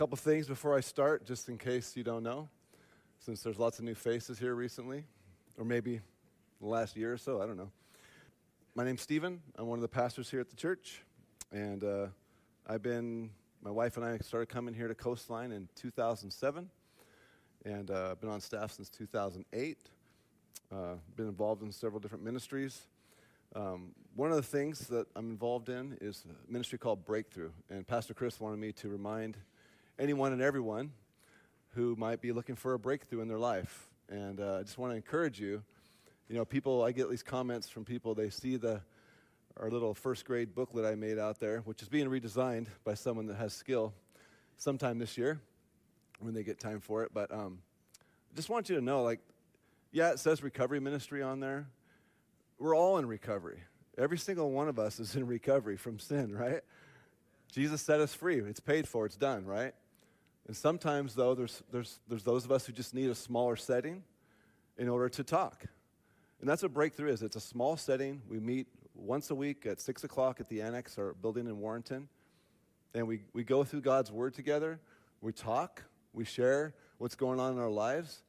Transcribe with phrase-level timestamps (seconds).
[0.00, 2.48] couple things before I start, just in case you don't know,
[3.18, 5.04] since there's lots of new faces here recently,
[5.58, 6.00] or maybe
[6.58, 7.70] the last year or so, I don't know.
[8.74, 9.42] My name's Stephen.
[9.58, 11.02] I'm one of the pastors here at the church,
[11.52, 12.06] and uh,
[12.66, 13.28] I've been,
[13.62, 16.70] my wife and I started coming here to Coastline in 2007,
[17.66, 19.76] and uh, I've been on staff since 2008.
[20.72, 20.76] Uh,
[21.14, 22.86] been involved in several different ministries.
[23.54, 27.86] Um, one of the things that I'm involved in is a ministry called Breakthrough, and
[27.86, 29.36] Pastor Chris wanted me to remind
[30.00, 30.92] anyone and everyone
[31.74, 33.88] who might be looking for a breakthrough in their life.
[34.08, 35.62] And uh, I just want to encourage you.
[36.26, 38.80] You know, people, I get these comments from people, they see the,
[39.58, 43.26] our little first grade booklet I made out there, which is being redesigned by someone
[43.26, 43.92] that has skill
[44.56, 45.38] sometime this year
[46.20, 47.10] when they get time for it.
[47.12, 47.58] But um,
[48.32, 49.20] I just want you to know, like,
[49.92, 51.66] yeah, it says recovery ministry on there,
[52.58, 53.60] we're all in recovery.
[53.98, 56.60] Every single one of us is in recovery from sin, right?
[57.52, 58.38] Jesus set us free.
[58.38, 59.74] It's paid for, it's done, right?
[60.46, 64.02] And sometimes, though, there's, there's, there's those of us who just need a smaller setting
[64.78, 65.64] in order to talk.
[66.40, 68.22] And that's what Breakthrough is it's a small setting.
[68.28, 72.08] We meet once a week at 6 o'clock at the Annex, our building in Warrenton.
[72.94, 74.80] And we, we go through God's Word together.
[75.20, 78.22] We talk, we share what's going on in our lives,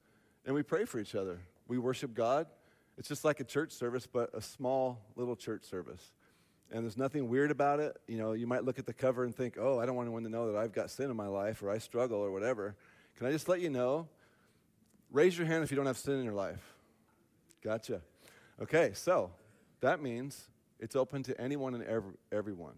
[0.45, 1.39] and we pray for each other.
[1.67, 2.47] We worship God
[2.97, 6.11] it's just like a church service, but a small little church service.
[6.72, 7.97] And there's nothing weird about it.
[8.08, 10.23] You know, you might look at the cover and think, oh, I don't want anyone
[10.23, 12.75] to know that I've got sin in my life or I struggle or whatever.
[13.17, 14.08] Can I just let you know?
[15.11, 16.75] Raise your hand if you don't have sin in your life.
[17.61, 18.02] Gotcha.
[18.61, 19.31] Okay, so
[19.81, 20.47] that means
[20.80, 22.75] it's open to anyone and every, everyone,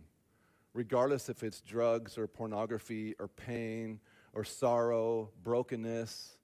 [0.73, 3.99] regardless if it's drugs or pornography or pain
[4.33, 6.37] or sorrow, brokenness,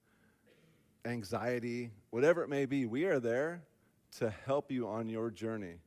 [1.03, 2.86] anxiety, whatever it may be.
[2.86, 3.63] We are there
[4.19, 5.80] to help you on your journey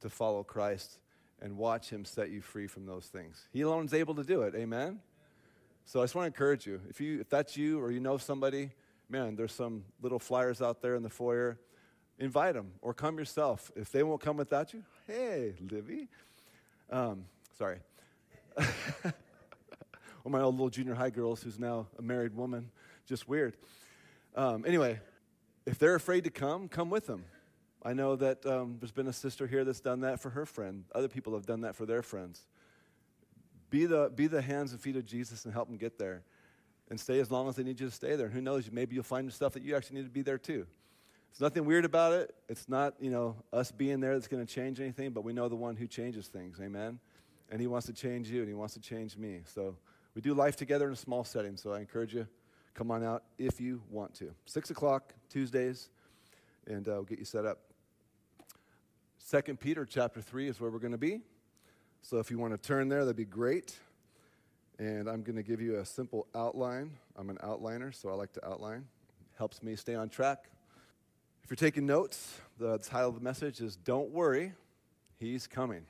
[0.00, 0.98] to follow Christ
[1.40, 3.48] and watch Him set you free from those things.
[3.52, 4.54] He alone is able to do it.
[4.54, 5.00] Amen?
[5.84, 6.80] So I just want to encourage you.
[6.88, 7.20] If, you.
[7.20, 8.70] if that's you or you know somebody,
[9.08, 11.58] man, there's some little flyers out there in the foyer.
[12.18, 13.70] Invite them or come yourself.
[13.76, 16.08] If they won't come without you, hey, Livy.
[16.90, 17.26] Um,
[17.56, 17.78] sorry.
[20.26, 22.72] Of my old little junior high girls who's now a married woman.
[23.06, 23.56] Just weird.
[24.34, 24.98] Um, anyway,
[25.66, 27.26] if they're afraid to come, come with them.
[27.86, 30.82] I know that um, there's been a sister here that's done that for her friend.
[30.92, 32.44] Other people have done that for their friends.
[33.70, 36.24] Be the, be the hands and feet of Jesus and help them get there.
[36.90, 38.26] And stay as long as they need you to stay there.
[38.26, 40.66] And who knows, maybe you'll find stuff that you actually need to be there too.
[41.30, 42.34] There's nothing weird about it.
[42.48, 45.48] It's not, you know, us being there that's going to change anything, but we know
[45.48, 46.58] the one who changes things.
[46.60, 46.98] Amen?
[47.52, 49.42] And he wants to change you and he wants to change me.
[49.44, 49.76] So
[50.16, 51.56] we do life together in a small setting.
[51.56, 52.26] So I encourage you,
[52.74, 54.34] come on out if you want to.
[54.44, 55.88] Six o'clock, Tuesdays,
[56.66, 57.60] and uh, we'll get you set up.
[59.26, 61.20] Second Peter chapter 3 is where we're going to be.
[62.00, 63.76] So if you want to turn there, that'd be great.
[64.78, 66.92] And I'm going to give you a simple outline.
[67.16, 68.84] I'm an outliner, so I like to outline.
[69.36, 70.44] Helps me stay on track.
[71.42, 74.52] If you're taking notes, the title of the message is Don't Worry,
[75.18, 75.86] He's Coming.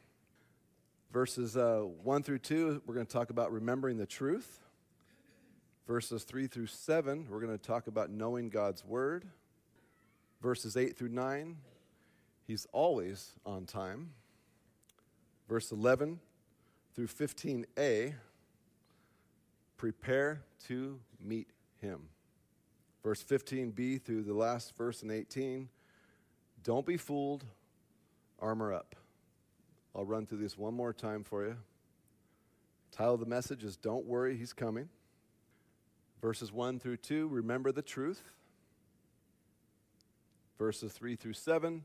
[1.12, 4.60] Verses uh, 1 through 2, we're going to talk about remembering the truth.
[5.86, 9.26] Verses 3 through 7, we're going to talk about knowing God's Word.
[10.40, 11.56] Verses 8 through 9,
[12.46, 14.10] He's always on time.
[15.48, 16.20] Verse 11
[16.94, 18.14] through 15a,
[19.76, 21.48] prepare to meet
[21.80, 22.08] him.
[23.02, 25.68] Verse 15b through the last verse in 18,
[26.64, 27.44] don't be fooled,
[28.40, 28.96] armor up.
[29.94, 31.56] I'll run through this one more time for you.
[32.90, 34.88] Title of the message is Don't Worry, He's Coming.
[36.22, 38.22] Verses 1 through 2, remember the truth.
[40.58, 41.84] Verses 3 through 7,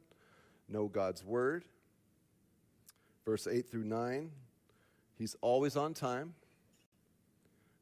[0.67, 1.65] know God's word.
[3.25, 4.31] Verse 8 through 9,
[5.17, 6.33] he's always on time.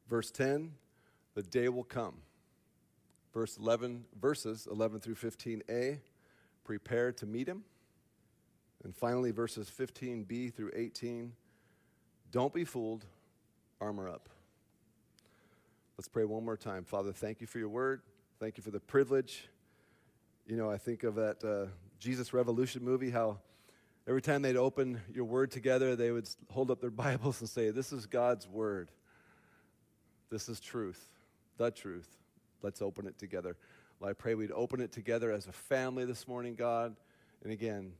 [0.08, 0.72] Verse 10,
[1.34, 2.16] the day will come.
[3.32, 5.98] Verse 11, verses 11 through 15a,
[6.64, 7.64] prepare to meet him.
[8.84, 11.32] And finally, verses 15b through 18,
[12.30, 13.06] don't be fooled,
[13.80, 14.28] armor up.
[15.96, 16.84] Let's pray one more time.
[16.84, 18.02] Father, thank you for your word.
[18.38, 19.48] Thank you for the privilege.
[20.46, 21.70] You know, I think of that uh,
[22.00, 23.36] Jesus Revolution movie, how
[24.08, 27.70] every time they'd open your word together, they would hold up their Bibles and say,
[27.70, 28.90] This is God's word.
[30.30, 31.00] This is truth,
[31.58, 32.08] the truth.
[32.62, 33.56] Let's open it together.
[33.98, 36.96] Well, I pray we'd open it together as a family this morning, God.
[37.42, 37.92] And again,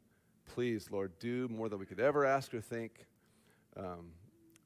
[0.55, 3.07] please, Lord, do more than we could ever ask or think.
[3.77, 4.13] Um,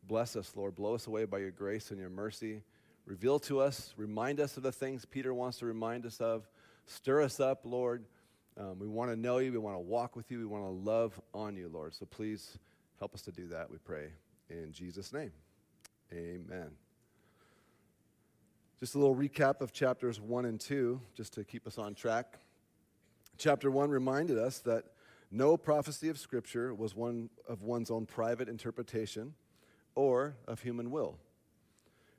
[0.07, 0.77] bless us, Lord.
[0.77, 2.63] Blow us away by your grace and your mercy.
[3.05, 6.49] Reveal to us, remind us of the things Peter wants to remind us of.
[6.87, 8.05] Stir us up, Lord.
[8.59, 9.53] Um, we want to know you.
[9.53, 10.39] We want to walk with you.
[10.39, 11.95] We want to love on you, Lord.
[11.95, 12.59] So please
[12.99, 14.09] help us to do that, we pray.
[14.49, 15.33] In Jesus' name,
[16.13, 16.71] amen.
[18.79, 22.39] Just a little recap of chapters 1 and 2, just to keep us on track.
[23.39, 24.85] Chapter 1 reminded us that
[25.31, 29.35] no prophecy of Scripture was one of one's own private interpretation
[29.95, 31.19] or of human will.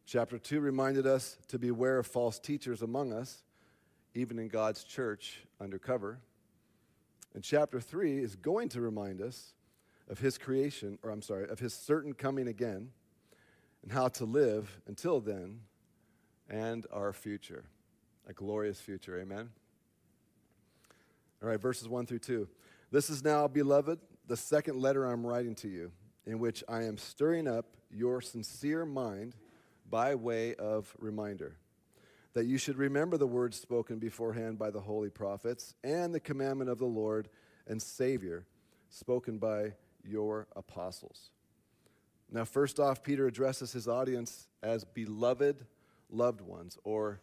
[0.05, 3.43] Chapter 2 reminded us to beware of false teachers among us,
[4.15, 6.19] even in God's church undercover.
[7.33, 9.53] And chapter 3 is going to remind us
[10.09, 12.91] of his creation, or I'm sorry, of his certain coming again,
[13.83, 15.59] and how to live until then
[16.49, 17.65] and our future.
[18.27, 19.49] A glorious future, amen?
[21.43, 22.47] All right, verses 1 through 2.
[22.91, 25.91] This is now, beloved, the second letter I'm writing to you,
[26.25, 29.35] in which I am stirring up your sincere mind
[29.89, 31.57] by way of reminder
[32.35, 36.69] that you should remember the words spoken beforehand by the holy prophets and the commandment
[36.69, 37.29] of the Lord
[37.65, 38.45] and Savior
[38.89, 39.71] spoken by
[40.03, 41.29] your apostles.
[42.29, 45.65] Now, first off, Peter addresses his audience as beloved
[46.09, 47.21] loved ones or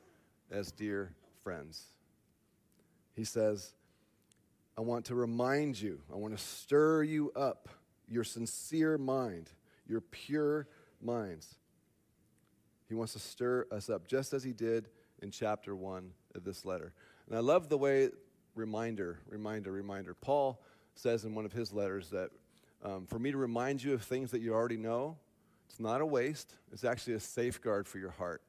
[0.50, 1.84] as dear friends.
[3.14, 3.74] He says,
[4.78, 7.68] I want to remind you, I want to stir you up,
[8.08, 9.50] your sincere mind,
[9.86, 10.68] your pure
[11.02, 11.56] minds.
[12.88, 14.88] He wants to stir us up, just as he did
[15.22, 16.92] in chapter 1 of this letter.
[17.28, 18.10] And I love the way,
[18.54, 20.14] reminder, reminder, reminder.
[20.14, 20.60] Paul
[20.94, 22.30] says in one of his letters that
[22.84, 25.16] um, for me to remind you of things that you already know,
[25.68, 28.42] it's not a waste, it's actually a safeguard for your heart.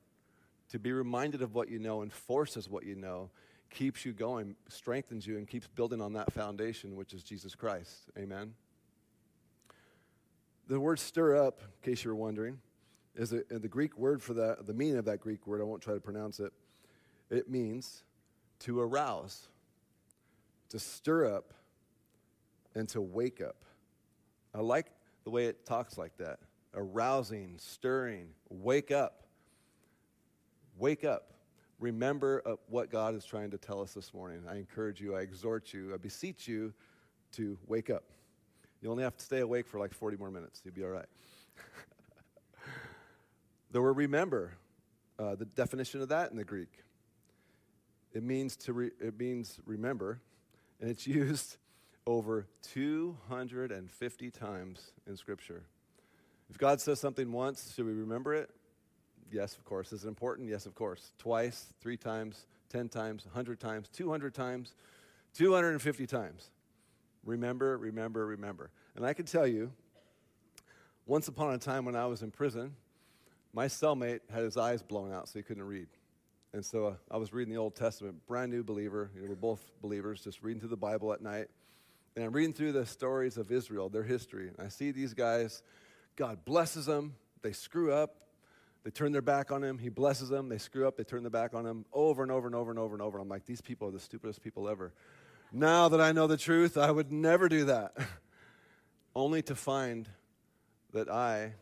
[0.70, 3.30] To be reminded of what you know enforces what you know,
[3.70, 8.10] keeps you going, strengthens you, and keeps building on that foundation, which is Jesus Christ.
[8.18, 8.54] Amen.
[10.68, 12.60] The word stir up, in case you were wondering,
[13.16, 15.82] is a, the Greek word for that, the meaning of that Greek word, I won't
[15.82, 16.54] try to pronounce it.
[17.34, 18.04] It means
[18.60, 19.48] to arouse,
[20.70, 21.54] to stir up,
[22.76, 23.66] and to wake up.
[24.54, 24.92] I like
[25.24, 26.40] the way it talks like that
[26.76, 29.24] arousing, stirring, wake up.
[30.78, 31.34] Wake up.
[31.80, 34.44] Remember uh, what God is trying to tell us this morning.
[34.50, 36.74] I encourage you, I exhort you, I beseech you
[37.34, 38.04] to wake up.
[38.82, 40.62] You only have to stay awake for like 40 more minutes.
[40.66, 41.06] You'll be all right.
[43.72, 44.54] the word remember,
[45.20, 46.84] uh, the definition of that in the Greek,
[48.14, 50.20] it means to re- it means remember,
[50.80, 51.58] and it's used
[52.06, 55.64] over 250 times in Scripture.
[56.50, 58.50] If God says something once, should we remember it?
[59.32, 59.92] Yes, of course.
[59.92, 60.50] Is it important?
[60.50, 61.12] Yes, of course.
[61.18, 64.76] Twice, three times, 10 times, 100 times, 200 times,
[65.34, 66.52] 250 times.
[67.26, 68.70] Remember, remember, remember.
[68.96, 69.72] And I can tell you,
[71.06, 72.76] once upon a time when I was in prison,
[73.54, 75.88] my cellmate had his eyes blown out so he couldn't read.
[76.54, 79.10] And so uh, I was reading the Old Testament, brand new believer.
[79.16, 81.48] You know, we're both believers, just reading through the Bible at night.
[82.16, 84.50] And I'm reading through the stories of Israel, their history.
[84.50, 85.64] And I see these guys,
[86.16, 88.18] God blesses them, they screw up,
[88.84, 91.32] they turn their back on him, he blesses them, they screw up, they turn their
[91.32, 93.18] back on him over and over and over and over and over.
[93.18, 94.94] I'm like, these people are the stupidest people ever.
[95.52, 97.98] Now that I know the truth, I would never do that.
[99.16, 100.08] Only to find
[100.92, 101.54] that I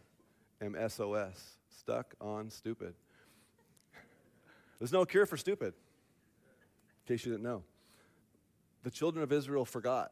[0.61, 2.93] am SOS, stuck on stupid.
[4.81, 7.61] There's no cure for stupid, in case you didn't know.
[8.81, 10.11] The children of Israel forgot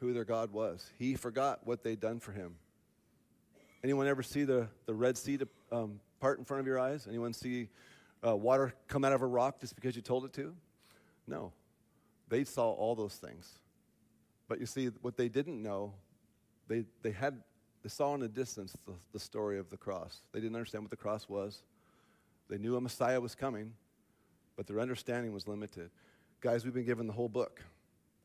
[0.00, 0.90] who their God was.
[0.98, 2.56] He forgot what they'd done for him.
[3.84, 7.06] Anyone ever see the, the Red Sea to, um, part in front of your eyes?
[7.08, 7.68] Anyone see
[8.26, 10.56] uh, water come out of a rock just because you told it to?
[11.28, 11.52] No.
[12.28, 13.60] They saw all those things.
[14.48, 15.94] But you see, what they didn't know,
[16.66, 17.40] they, they had
[17.84, 20.22] they saw in the distance the, the story of the cross.
[20.32, 21.62] They didn't understand what the cross was.
[22.48, 23.72] They knew a Messiah was coming,
[24.60, 25.90] but their understanding was limited.
[26.42, 27.62] Guys, we've been given the whole book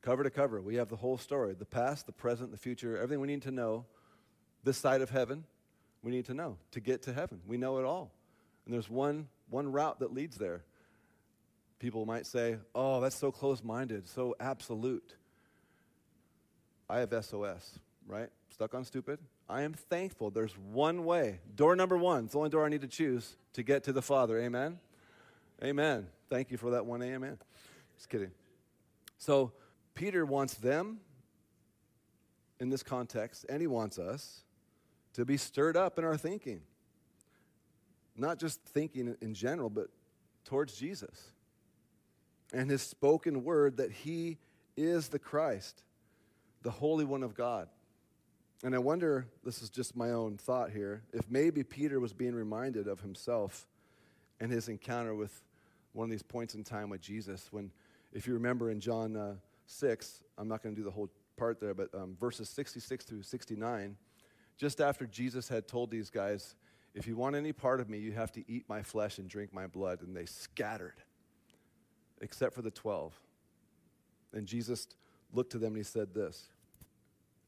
[0.02, 0.62] cover to cover.
[0.62, 3.52] We have the whole story the past, the present, the future, everything we need to
[3.52, 3.86] know
[4.62, 5.46] this side of heaven,
[6.04, 7.40] we need to know to get to heaven.
[7.48, 8.12] We know it all.
[8.66, 10.66] And there's one, one route that leads there.
[11.80, 15.16] People might say, oh, that's so close minded, so absolute.
[16.90, 18.28] I have SOS, right?
[18.50, 19.20] Stuck on stupid.
[19.48, 21.40] I am thankful there's one way.
[21.56, 24.02] Door number one, it's the only door I need to choose to get to the
[24.02, 24.38] Father.
[24.38, 24.80] Amen?
[25.64, 26.08] Amen.
[26.30, 27.38] Thank you for that one amen.
[27.96, 28.32] Just kidding.
[29.18, 29.54] So,
[29.94, 31.00] Peter wants them
[32.60, 34.44] in this context, and he wants us
[35.14, 36.62] to be stirred up in our thinking.
[38.18, 39.88] Not just thinking in general, but
[40.44, 41.32] towards Jesus
[42.54, 44.38] and his spoken word that he
[44.78, 45.84] is the Christ,
[46.64, 47.68] the Holy One of God.
[48.64, 52.34] And I wonder, this is just my own thought here, if maybe Peter was being
[52.34, 53.68] reminded of himself
[54.40, 55.42] and his encounter with
[55.96, 57.48] one of these points in time with Jesus.
[57.52, 57.72] When,
[58.12, 59.36] if you remember in John uh,
[59.66, 63.24] 6, I'm not going to do the whole part there, but um, verses 66 through
[63.24, 63.96] 69,
[64.58, 66.56] just after Jesus had told these guys,
[66.94, 69.54] If you want any part of me, you have to eat my flesh and drink
[69.54, 70.02] my blood.
[70.02, 71.02] And they scattered,
[72.22, 73.14] except for the 12.
[74.34, 74.88] And Jesus
[75.34, 76.50] looked to them and he said this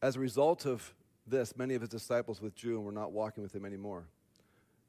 [0.01, 0.93] As a result of
[1.25, 4.05] this, many of his disciples withdrew and were not walking with him anymore.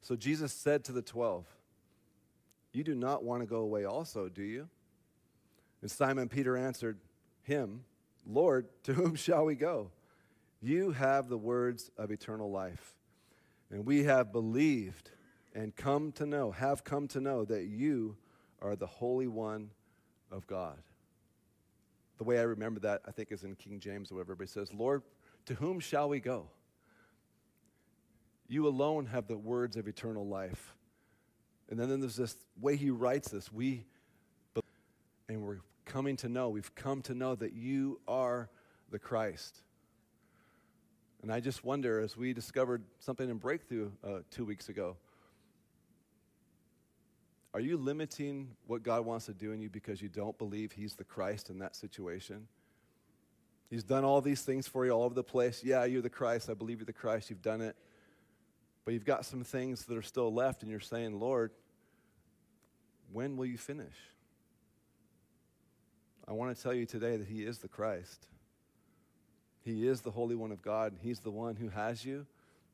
[0.01, 1.45] So Jesus said to the 12,
[2.71, 4.69] You do not want to go away also, do you?
[5.81, 6.99] And Simon Peter answered
[7.43, 7.83] him,
[8.27, 9.91] Lord, to whom shall we go?
[10.61, 12.95] You have the words of eternal life.
[13.71, 15.11] And we have believed
[15.53, 18.17] and come to know, have come to know that you
[18.61, 19.71] are the Holy One
[20.31, 20.77] of God.
[22.17, 25.03] The way I remember that, I think, is in King James, where everybody says, Lord,
[25.45, 26.49] to whom shall we go?
[28.47, 30.75] You alone have the words of eternal life.
[31.69, 33.51] And then there's this way he writes this.
[33.51, 33.85] We,
[35.27, 38.49] and we're coming to know, we've come to know that you are
[38.89, 39.61] the Christ.
[41.21, 44.95] And I just wonder, as we discovered something in Breakthrough uh, two weeks ago,
[47.53, 50.95] are you limiting what God wants to do in you because you don't believe He's
[50.95, 52.47] the Christ in that situation?
[53.69, 55.63] He's done all these things for you all over the place.
[55.63, 56.49] Yeah, you're the Christ.
[56.49, 57.29] I believe you're the Christ.
[57.29, 57.75] You've done it.
[58.89, 61.51] But you've got some things that are still left, and you're saying, Lord,
[63.13, 63.93] when will you finish?
[66.27, 68.25] I want to tell you today that He is the Christ.
[69.63, 70.95] He is the Holy One of God.
[71.03, 72.25] He's the one who has you,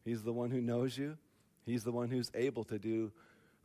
[0.06, 1.18] He's the one who knows you,
[1.66, 3.12] He's the one who's able to do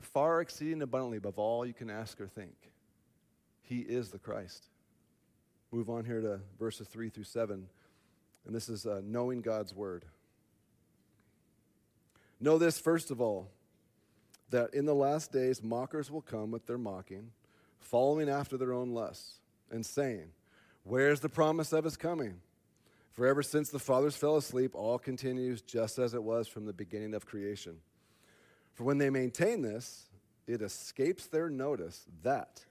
[0.00, 2.57] far exceeding abundantly above all you can ask or think.
[3.62, 4.64] He is the Christ.
[5.71, 7.69] Move on here to verses 3 through 7.
[8.45, 10.04] And this is uh, knowing God's word.
[12.40, 13.50] Know this, first of all,
[14.49, 17.30] that in the last days mockers will come with their mocking,
[17.78, 20.30] following after their own lusts, and saying,
[20.82, 22.40] Where's the promise of his coming?
[23.12, 26.73] For ever since the fathers fell asleep, all continues just as it was from the
[26.73, 27.76] beginning of creation.
[28.75, 30.09] For when they maintain this,
[30.47, 32.64] it escapes their notice that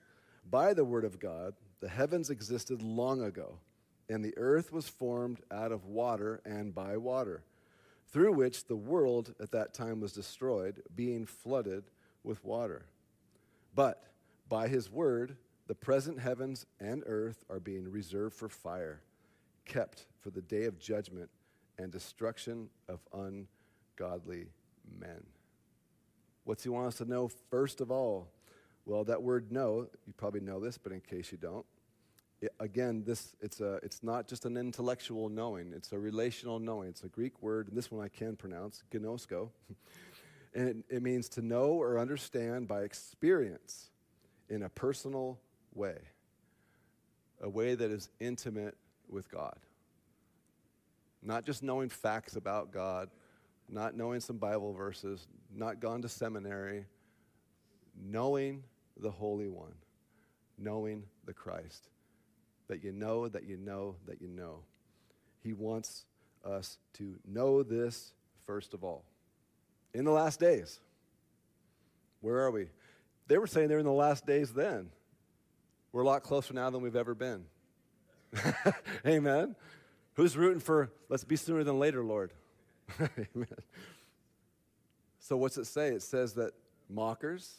[0.50, 3.60] by the word of God, the heavens existed long ago,
[4.10, 7.44] and the earth was formed out of water and by water,
[8.12, 11.84] through which the world at that time was destroyed, being flooded
[12.24, 12.86] with water.
[13.76, 14.04] But
[14.48, 15.38] by his word,
[15.68, 19.02] the present heavens and earth are being reserved for fire
[19.66, 21.30] kept for the day of judgment
[21.78, 24.48] and destruction of ungodly
[25.00, 25.24] men.
[26.44, 28.30] What's he want us to know first of all?
[28.86, 31.66] Well, that word know, you probably know this, but in case you don't,
[32.60, 36.90] again, this it's a it's not just an intellectual knowing; it's a relational knowing.
[36.90, 39.50] It's a Greek word, and this one I can pronounce, gnosko,
[40.54, 43.90] and it, it means to know or understand by experience
[44.50, 45.40] in a personal
[45.74, 45.98] way,
[47.42, 48.78] a way that is intimate
[49.10, 49.58] with God.
[51.22, 53.10] Not just knowing facts about God,
[53.68, 56.86] not knowing some Bible verses, not gone to seminary,
[58.02, 58.64] knowing
[58.98, 59.76] the Holy One,
[60.58, 61.90] knowing the Christ.
[62.70, 64.60] That you know, that you know, that you know.
[65.44, 66.06] He wants
[66.46, 68.14] us to know this
[68.46, 69.04] first of all.
[69.94, 70.80] In the last days,
[72.22, 72.68] where are we?
[73.28, 74.90] They were saying they're in the last days then.
[75.92, 77.46] We're a lot closer now than we've ever been.
[79.08, 79.56] Amen.
[80.14, 82.34] Who's rooting for let's be sooner than later, Lord?
[83.00, 83.48] Amen.
[85.20, 85.90] So what's it say?
[85.90, 86.54] It says that
[86.90, 87.56] mockers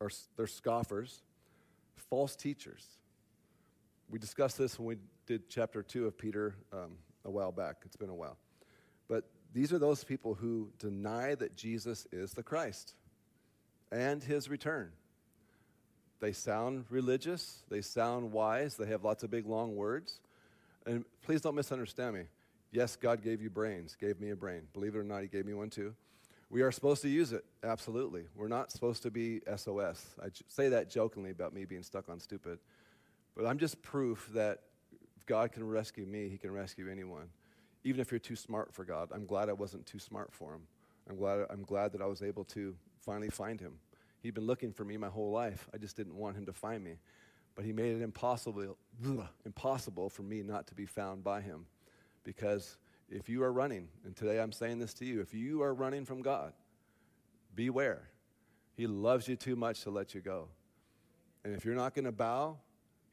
[0.00, 1.22] are they're scoffers,
[1.96, 2.86] false teachers.
[4.14, 7.78] We discussed this when we did chapter two of Peter um, a while back.
[7.84, 8.36] It's been a while,
[9.08, 12.94] but these are those people who deny that Jesus is the Christ
[13.90, 14.92] and His return.
[16.20, 20.20] They sound religious, they sound wise, they have lots of big, long words.
[20.86, 22.22] And please don't misunderstand me.
[22.70, 24.62] Yes, God gave you brains, gave me a brain.
[24.74, 25.92] Believe it or not, He gave me one too.
[26.50, 28.26] We are supposed to use it, absolutely.
[28.36, 30.14] We're not supposed to be SOS.
[30.22, 32.60] I say that jokingly about me being stuck on stupid.
[33.36, 34.60] But I'm just proof that
[35.16, 37.28] if God can rescue me, He can rescue anyone.
[37.84, 40.62] Even if you're too smart for God, I'm glad I wasn't too smart for Him.
[41.08, 43.74] I'm glad, I'm glad that I was able to finally find Him.
[44.24, 45.68] He'd been looking for me my whole life.
[45.74, 46.94] I just didn't want him to find me.
[47.54, 48.78] But he made it impossible,
[49.44, 51.66] impossible for me not to be found by him.
[52.24, 52.78] Because
[53.10, 56.06] if you are running, and today I'm saying this to you, if you are running
[56.06, 56.54] from God,
[57.54, 58.08] beware.
[58.78, 60.48] He loves you too much to let you go.
[61.44, 62.56] And if you're not going to bow,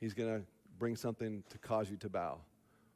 [0.01, 0.45] he's going to
[0.77, 2.39] bring something to cause you to bow.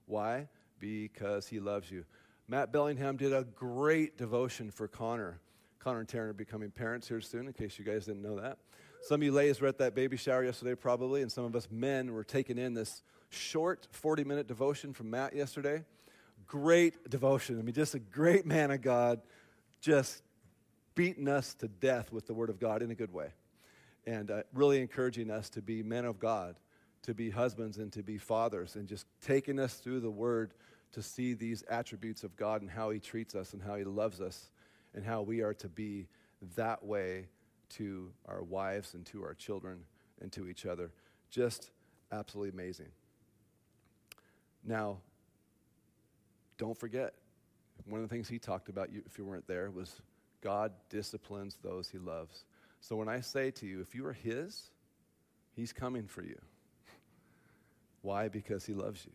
[0.08, 0.50] Why?
[0.80, 2.04] Because he loves you.
[2.50, 5.40] Matt Bellingham did a great devotion for Connor
[5.86, 8.58] Connor and Taryn are becoming parents here soon, in case you guys didn't know that.
[9.04, 11.68] Some of you ladies were at that baby shower yesterday, probably, and some of us
[11.70, 15.86] men were taking in this short 40 minute devotion from Matt yesterday.
[16.48, 17.60] Great devotion.
[17.60, 19.22] I mean, just a great man of God,
[19.80, 20.24] just
[20.96, 23.28] beating us to death with the Word of God in a good way.
[24.08, 26.56] And uh, really encouraging us to be men of God,
[27.06, 30.54] to be husbands, and to be fathers, and just taking us through the Word
[30.92, 34.22] to see these attributes of God and how He treats us and how He loves
[34.22, 34.52] us
[34.94, 36.08] and how we are to be
[36.56, 37.28] that way
[37.70, 39.80] to our wives and to our children
[40.22, 40.92] and to each other.
[41.30, 41.72] Just
[42.12, 42.90] absolutely amazing.
[44.64, 44.98] Now,
[46.58, 47.14] don't forget,
[47.86, 50.02] one of the things he talked about, if you weren't there, was
[50.42, 52.46] God disciplines those he loves.
[52.80, 54.70] So when I say to you, if you are his,
[55.56, 56.40] he's coming for you.
[58.06, 58.28] Why?
[58.28, 59.12] Because he loves you.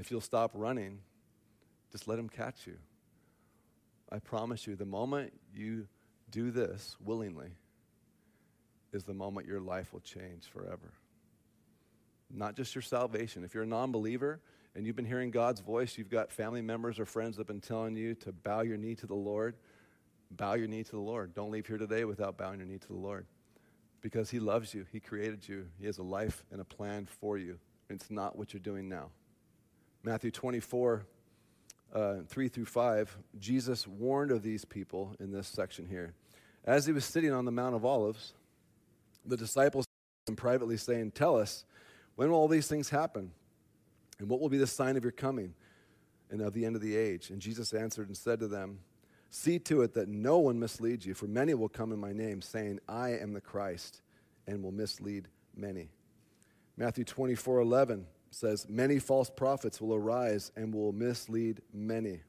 [0.00, 1.00] If you'll stop running,
[1.92, 2.78] just let him catch you.
[4.10, 5.88] I promise you, the moment you
[6.30, 7.50] do this willingly
[8.94, 10.94] is the moment your life will change forever.
[12.30, 13.44] Not just your salvation.
[13.44, 14.40] If you're a non believer
[14.74, 17.60] and you've been hearing God's voice, you've got family members or friends that have been
[17.60, 19.54] telling you to bow your knee to the Lord,
[20.30, 21.34] bow your knee to the Lord.
[21.34, 23.26] Don't leave here today without bowing your knee to the Lord.
[24.00, 27.38] Because He loves you, He created you, He has a life and a plan for
[27.38, 27.58] you.
[27.90, 29.10] It's not what you're doing now.
[30.02, 31.04] Matthew 24,
[31.92, 36.14] uh, 3 through 5, Jesus warned of these people in this section here.
[36.64, 38.34] As he was sitting on the Mount of Olives,
[39.24, 39.86] the disciples
[40.28, 41.64] him privately saying, Tell us,
[42.16, 43.32] when will all these things happen?
[44.18, 45.54] And what will be the sign of your coming
[46.30, 47.30] and of the end of the age?
[47.30, 48.80] And Jesus answered and said to them,
[49.30, 52.40] See to it that no one misleads you, for many will come in my name,
[52.40, 54.00] saying, I am the Christ,
[54.46, 55.90] and will mislead many.
[56.76, 62.20] Matthew 24 11 says, Many false prophets will arise and will mislead many.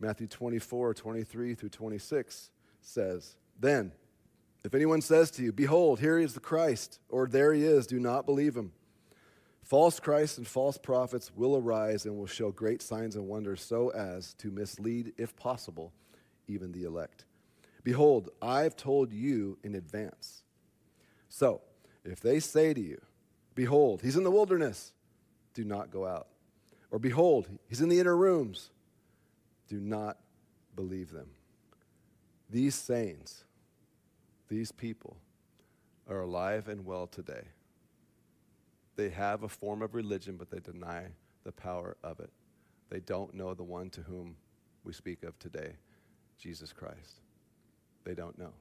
[0.00, 3.92] Matthew 24 23 through 26 says, Then,
[4.64, 8.00] if anyone says to you, Behold, here is the Christ, or there he is, do
[8.00, 8.72] not believe him.
[9.62, 13.90] False Christs and false prophets will arise and will show great signs and wonders so
[13.90, 15.92] as to mislead, if possible,
[16.48, 17.24] even the elect.
[17.84, 20.42] Behold, I've told you in advance.
[21.28, 21.62] So,
[22.04, 23.00] if they say to you,
[23.54, 24.92] Behold, he's in the wilderness,
[25.54, 26.28] do not go out.
[26.90, 28.70] Or behold, he's in the inner rooms,
[29.68, 30.18] do not
[30.74, 31.28] believe them.
[32.50, 33.44] These sayings,
[34.48, 35.16] these people,
[36.08, 37.48] are alive and well today.
[38.96, 41.06] They have a form of religion, but they deny
[41.44, 42.30] the power of it.
[42.90, 44.36] They don't know the one to whom
[44.84, 45.76] we speak of today,
[46.38, 47.20] Jesus Christ.
[48.04, 48.52] They don't know.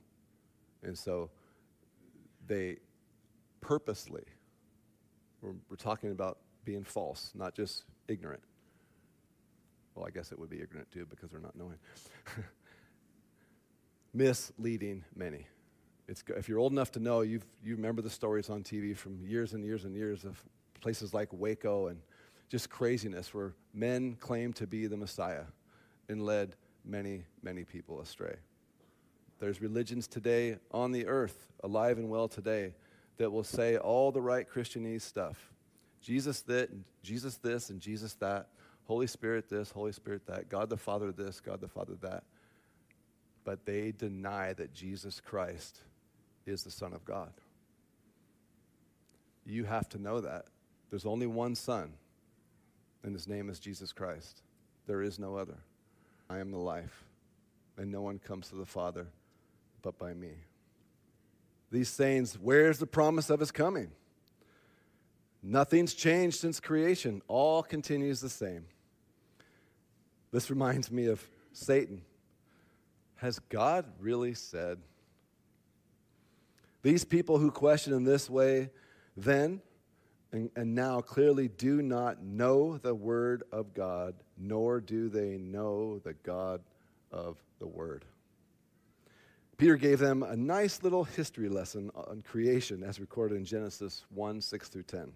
[0.84, 1.30] And so
[2.48, 2.78] they
[3.60, 4.24] purposely,
[5.42, 8.42] we're, we're talking about being false, not just ignorant.
[9.96, 11.78] Well, I guess it would be ignorant too because they're not knowing.
[14.14, 15.48] Misleading many.
[16.08, 19.26] It's, if you're old enough to know, you you remember the stories on TV from
[19.26, 20.44] years and years and years of
[20.82, 22.00] places like Waco and
[22.50, 25.46] just craziness where men claimed to be the Messiah
[26.10, 28.36] and led many, many people astray.
[29.40, 32.74] There's religions today on the earth, alive and well today,
[33.18, 35.52] that will say all the right Christianese stuff.
[36.02, 36.70] Jesus that,
[37.04, 38.48] Jesus this, and Jesus that.
[38.86, 40.50] Holy Spirit this, Holy Spirit that.
[40.50, 42.24] God the Father this, God the Father that.
[43.44, 45.80] But they deny that Jesus Christ
[46.52, 47.32] is the Son of God.
[49.46, 50.46] You have to know that.
[50.90, 51.94] There's only one Son,
[53.04, 54.42] and his name is Jesus Christ.
[54.86, 55.58] There is no other.
[56.30, 57.06] I am the life,
[57.78, 59.08] and no one comes to the Father
[59.82, 60.34] but by me.
[61.72, 63.92] These sayings, where's the promise of his coming?
[65.42, 68.66] Nothing's changed since creation, all continues the same.
[70.32, 72.04] This reminds me of Satan.
[73.16, 74.78] Has God really said?
[76.82, 78.70] These people who question in this way
[79.16, 79.62] then
[80.32, 86.00] and, and, now clearly do not know the Word of God, nor do they know
[86.00, 86.62] the God
[87.12, 88.06] of the Word.
[89.58, 94.40] Peter gave them a nice little history lesson on creation as recorded in Genesis 1
[94.40, 95.12] 6 through 10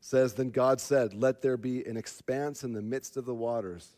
[0.00, 3.94] says, Then God said, Let there be an expanse in the midst of the waters.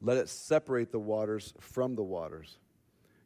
[0.00, 2.58] Let it separate the waters from the waters.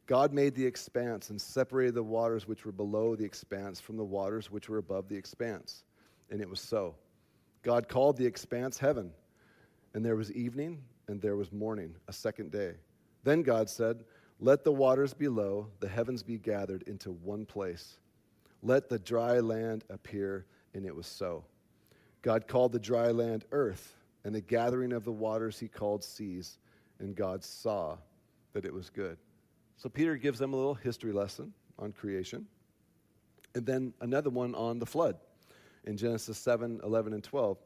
[0.07, 4.03] God made the expanse and separated the waters which were below the expanse from the
[4.03, 5.83] waters which were above the expanse.
[6.29, 6.95] And it was so.
[7.63, 9.11] God called the expanse heaven.
[9.93, 12.73] And there was evening and there was morning, a second day.
[13.23, 14.03] Then God said,
[14.39, 17.97] Let the waters below, the heavens be gathered into one place.
[18.61, 20.45] Let the dry land appear.
[20.73, 21.45] And it was so.
[22.21, 26.57] God called the dry land earth, and the gathering of the waters he called seas,
[26.99, 27.97] and God saw
[28.53, 29.17] that it was good.
[29.77, 32.45] So Peter gives them a little history lesson on creation,
[33.53, 35.17] and then another one on the flood.
[35.85, 37.57] In Genesis 7 11 and 12,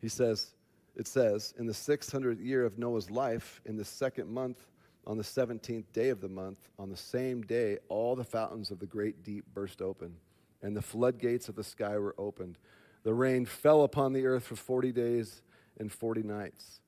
[0.00, 0.54] he says,
[0.96, 4.66] it says, In the 600th year of Noah's life, in the second month,
[5.06, 8.78] on the 17th day of the month, on the same day, all the fountains of
[8.78, 10.14] the great deep burst open,
[10.62, 12.58] and the floodgates of the sky were opened.
[13.02, 15.42] The rain fell upon the earth for 40 days
[15.78, 16.81] and 40 nights.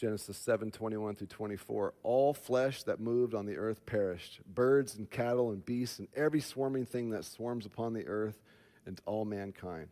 [0.00, 1.92] Genesis 7 21 through 24.
[2.02, 6.40] All flesh that moved on the earth perished birds and cattle and beasts and every
[6.40, 8.40] swarming thing that swarms upon the earth
[8.86, 9.88] and all mankind.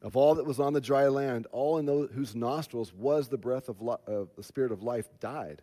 [0.00, 3.36] Of all that was on the dry land, all in those whose nostrils was the
[3.36, 5.60] breath of, li- of the spirit of life died.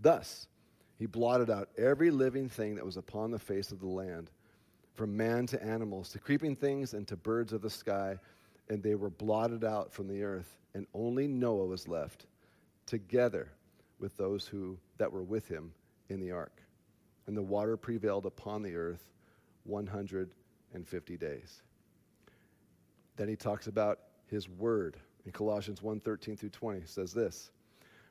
[0.00, 0.46] Thus,
[0.96, 4.30] he blotted out every living thing that was upon the face of the land,
[4.92, 8.16] from man to animals, to creeping things, and to birds of the sky,
[8.68, 12.26] and they were blotted out from the earth, and only Noah was left,
[12.86, 13.50] together
[13.98, 15.72] with those who that were with him
[16.08, 16.62] in the ark.
[17.26, 19.10] And the water prevailed upon the earth
[19.64, 21.62] 150 days.
[23.16, 27.50] Then he talks about his word in Colossians 1:13 through 20 says this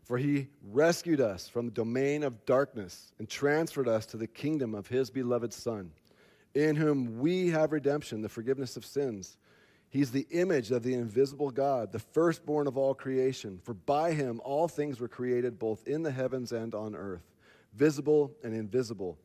[0.03, 4.75] for he rescued us from the domain of darkness and transferred us to the kingdom
[4.75, 5.91] of his beloved Son,
[6.53, 9.37] in whom we have redemption, the forgiveness of sins.
[9.93, 13.59] He's the image of the invisible God, the firstborn of all creation.
[13.61, 17.31] For by him all things were created, both in the heavens and on earth,
[17.75, 19.19] visible and invisible,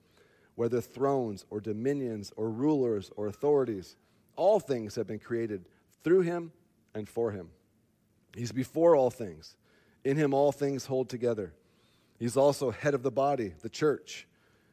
[0.56, 3.96] whether thrones or dominions or rulers or authorities.
[4.36, 5.64] All things have been created
[6.04, 6.52] through him
[6.94, 7.48] and for him.
[8.36, 9.56] He's before all things
[10.04, 11.54] in him, all things hold together.
[12.18, 14.28] He's also head of the body, the church,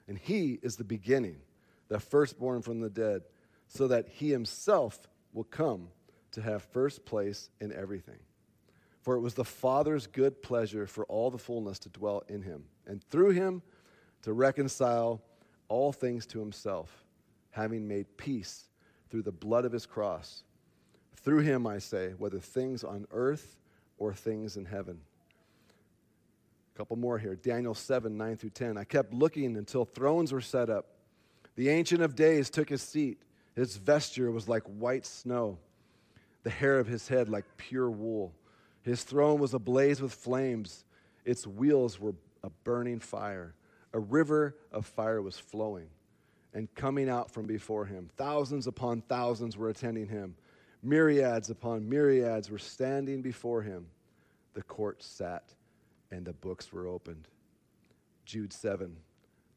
[0.10, 1.38] and he is the beginning,
[1.88, 3.22] the firstborn from the dead,
[3.70, 5.90] so that he himself will come
[6.32, 8.18] to have first place in everything.
[9.02, 12.64] For it was the Father's good pleasure for all the fullness to dwell in him,
[12.88, 13.62] and through him
[14.24, 15.22] to reconcile
[15.68, 17.06] all things to himself,
[17.52, 18.64] having made peace
[19.10, 20.44] through the blood of his cross.
[21.18, 23.60] Through him, I say, whether things on earth
[23.98, 25.00] or things in heaven.
[26.74, 27.36] A couple more here.
[27.36, 28.78] Daniel 7, 9 through 10.
[28.78, 30.88] I kept looking until thrones were set up.
[31.56, 33.22] The Ancient of Days took his seat.
[33.56, 35.58] His vesture was like white snow,
[36.44, 38.34] the hair of his head like pure wool.
[38.82, 40.84] His throne was ablaze with flames.
[41.24, 42.14] Its wheels were
[42.44, 43.56] a burning fire.
[43.94, 45.88] A river of fire was flowing
[46.54, 48.10] and coming out from before him.
[48.18, 50.36] Thousands upon thousands were attending him.
[50.84, 53.88] Myriads upon myriads were standing before him.
[54.54, 55.54] The court sat
[56.12, 57.28] and the books were opened.
[58.26, 58.96] Jude 7.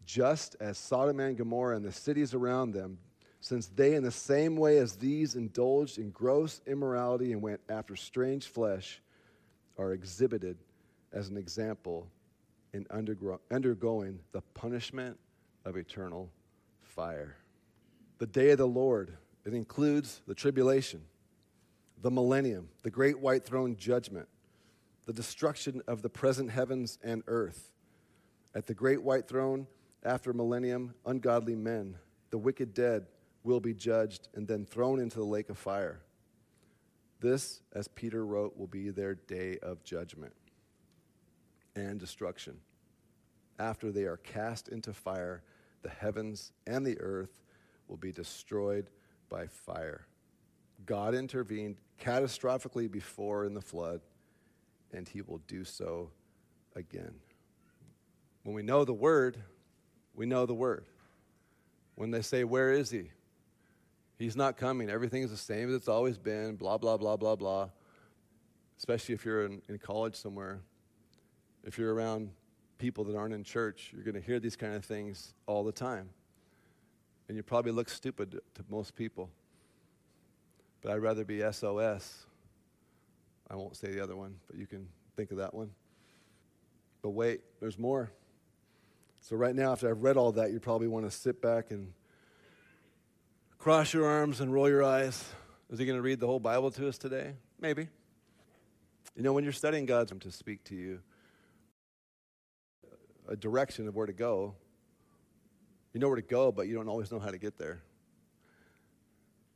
[0.07, 2.99] Just as Sodom and Gomorrah and the cities around them,
[3.41, 7.95] since they, in the same way as these, indulged in gross immorality and went after
[7.95, 9.01] strange flesh,
[9.79, 10.59] are exhibited
[11.13, 12.09] as an example
[12.73, 15.19] in undergo- undergoing the punishment
[15.65, 16.31] of eternal
[16.83, 17.37] fire.
[18.19, 21.03] The day of the Lord, it includes the tribulation,
[22.03, 24.29] the millennium, the great white throne judgment,
[25.07, 27.73] the destruction of the present heavens and earth.
[28.55, 29.67] At the great white throne,
[30.03, 31.97] after millennium, ungodly men,
[32.31, 33.07] the wicked dead,
[33.43, 36.01] will be judged and then thrown into the lake of fire.
[37.21, 40.35] This, as Peter wrote, will be their day of judgment
[41.75, 42.59] and destruction.
[43.59, 45.43] After they are cast into fire,
[45.83, 47.35] the heavens and the earth
[47.89, 48.91] will be destroyed
[49.29, 50.07] by fire.
[50.87, 54.01] God intervened catastrophically before in the flood
[54.93, 56.11] and he will do so
[56.77, 57.15] again.
[58.45, 59.37] When we know the word,
[60.15, 60.87] we know the word.
[61.97, 63.11] When they say, Where is he?
[64.19, 64.91] He's not coming.
[64.91, 67.69] Everything is the same as it's always been, blah, blah, blah, blah, blah.
[68.77, 70.61] Especially if you're in, in college somewhere.
[71.65, 72.31] If you're around
[72.79, 75.73] people that aren't in church, you're going to hear these kind of things all the
[75.73, 76.11] time.
[77.29, 79.31] And you probably look stupid to most people.
[80.81, 82.27] But I'd rather be SOS
[83.51, 85.71] I won't say the other one, but you can think of that one.
[87.01, 88.11] But wait, there's more.
[89.21, 91.93] So, right now, after I've read all that, you probably want to sit back and
[93.59, 95.25] cross your arms and roll your eyes.
[95.71, 97.35] Is he going to read the whole Bible to us today?
[97.61, 97.89] Maybe.
[99.15, 101.01] You know, when you're studying God's to speak to you,
[103.29, 104.55] a direction of where to go,
[105.93, 107.83] you know where to go, but you don't always know how to get there.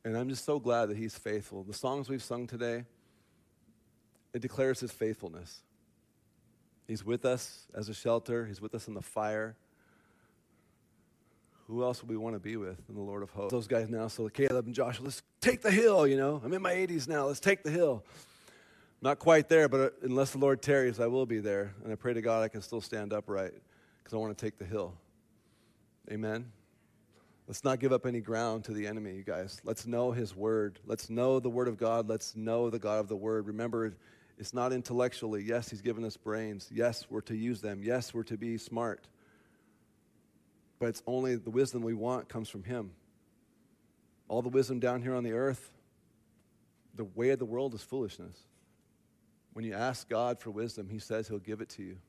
[0.05, 1.63] And I'm just so glad that He's faithful.
[1.63, 2.83] The songs we've sung today,
[4.33, 5.61] it declares his faithfulness.
[6.87, 9.55] He's with us as a shelter, he's with us in the fire.
[11.67, 13.51] Who else would we want to be with than the Lord of hosts?
[13.51, 16.41] Those guys now, so Caleb and Joshua, let's take the hill, you know.
[16.43, 18.03] I'm in my 80s now, let's take the hill.
[19.01, 21.73] Not quite there, but uh, unless the Lord tarries, I will be there.
[21.83, 23.51] And I pray to God I can still stand upright
[23.97, 24.93] because I want to take the hill.
[26.11, 26.51] Amen.
[27.47, 29.59] Let's not give up any ground to the enemy, you guys.
[29.65, 30.79] Let's know his word.
[30.85, 32.07] Let's know the word of God.
[32.07, 33.47] Let's know the God of the word.
[33.47, 33.93] Remember,
[34.37, 35.43] It's not intellectually.
[35.43, 36.69] Yes, He's given us brains.
[36.71, 37.83] Yes, we're to use them.
[37.83, 39.07] Yes, we're to be smart.
[40.83, 42.91] But it's only the wisdom we want comes from Him.
[44.27, 45.71] All the wisdom down here on the earth,
[46.93, 48.37] the way of the world is foolishness.
[49.53, 51.99] When you ask God for wisdom, He says He'll give it to you.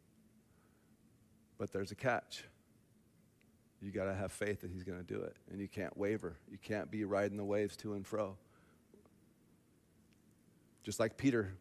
[1.56, 2.42] But there's a catch.
[3.80, 5.36] You got to have faith that He's going to do it.
[5.52, 6.36] And you can't waver.
[6.50, 8.36] You can't be riding the waves to and fro.
[10.82, 11.54] Just like Peter,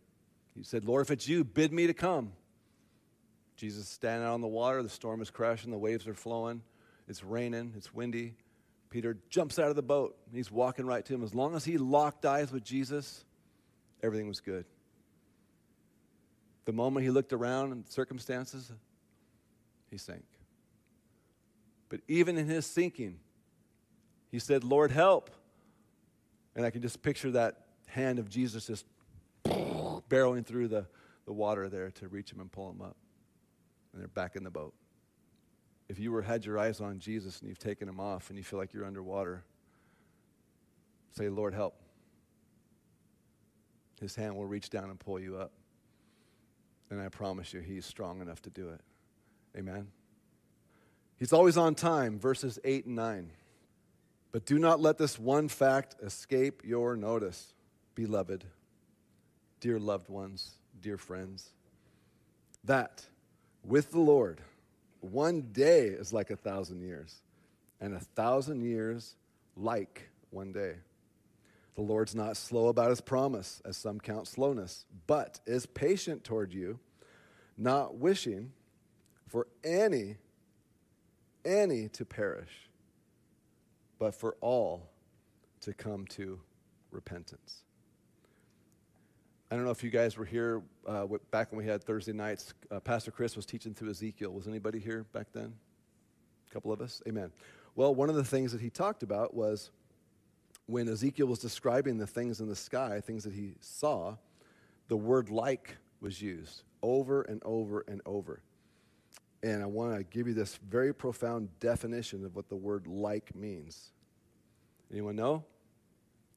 [0.55, 2.31] he said, Lord, if it's you, bid me to come.
[3.55, 6.63] Jesus is standing out on the water, the storm is crashing, the waves are flowing,
[7.07, 8.35] it's raining, it's windy.
[8.89, 10.15] Peter jumps out of the boat.
[10.31, 11.23] He's walking right to him.
[11.23, 13.25] As long as he locked eyes with Jesus,
[14.03, 14.65] everything was good.
[16.65, 18.71] The moment he looked around and circumstances,
[19.89, 20.23] he sank.
[21.89, 23.19] But even in his sinking,
[24.31, 25.31] he said, Lord, help.
[26.55, 28.85] And I can just picture that hand of Jesus just
[29.45, 30.85] barreling through the,
[31.25, 32.95] the water there to reach him and pull him up.
[33.91, 34.73] And they're back in the boat.
[35.89, 38.43] If you were had your eyes on Jesus and you've taken him off and you
[38.43, 39.43] feel like you're underwater,
[41.11, 41.75] say, Lord, help.
[44.01, 45.51] His hand will reach down and pull you up.
[46.89, 48.81] And I promise you, he's strong enough to do it.
[49.57, 49.87] Amen.
[51.17, 53.29] He's always on time, verses 8 and 9.
[54.31, 57.53] But do not let this one fact escape your notice,
[57.95, 58.45] beloved
[59.63, 61.53] dear loved ones, dear friends,
[62.65, 63.05] that
[63.63, 64.41] with the Lord,
[65.03, 67.21] one day is like a thousand years,
[67.81, 69.15] and a thousand years
[69.57, 70.75] like one day.
[71.75, 76.53] The Lord's not slow about his promise, as some count slowness, but is patient toward
[76.53, 76.79] you,
[77.57, 78.51] not wishing
[79.27, 80.17] for any,
[81.43, 82.69] any to perish,
[83.99, 84.89] but for all
[85.61, 86.39] to come to
[86.91, 87.63] repentance.
[89.53, 92.55] I don't know if you guys were here uh, back when we had Thursday nights.
[92.71, 94.31] Uh, Pastor Chris was teaching through Ezekiel.
[94.31, 95.53] Was anybody here back then?
[96.49, 97.03] A couple of us?
[97.07, 97.31] Amen.
[97.75, 99.69] Well, one of the things that he talked about was
[100.65, 104.15] when Ezekiel was describing the things in the sky, things that he saw,
[104.87, 108.41] the word like was used over and over and over.
[109.43, 113.35] And I want to give you this very profound definition of what the word like
[113.35, 113.91] means.
[114.91, 115.43] Anyone know?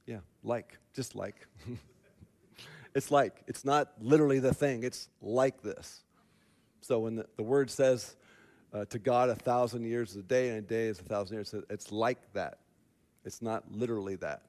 [0.04, 1.46] Yeah, like, just like.
[2.96, 6.00] It's like, it's not literally the thing, it's like this.
[6.80, 8.16] So when the, the word says
[8.72, 11.36] uh, to God, a thousand years is a day, and a day is a thousand
[11.36, 12.60] years, it's like that.
[13.26, 14.44] It's not literally that.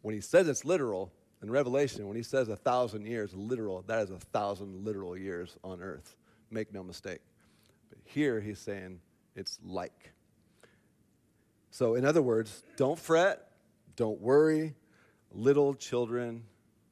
[0.00, 1.12] When he says it's literal,
[1.42, 5.58] in Revelation, when he says a thousand years, literal, that is a thousand literal years
[5.62, 6.16] on earth.
[6.50, 7.20] Make no mistake.
[7.90, 9.00] But here he's saying
[9.34, 10.14] it's like.
[11.70, 13.50] So, in other words, don't fret,
[13.96, 14.74] don't worry.
[15.30, 16.44] Little children,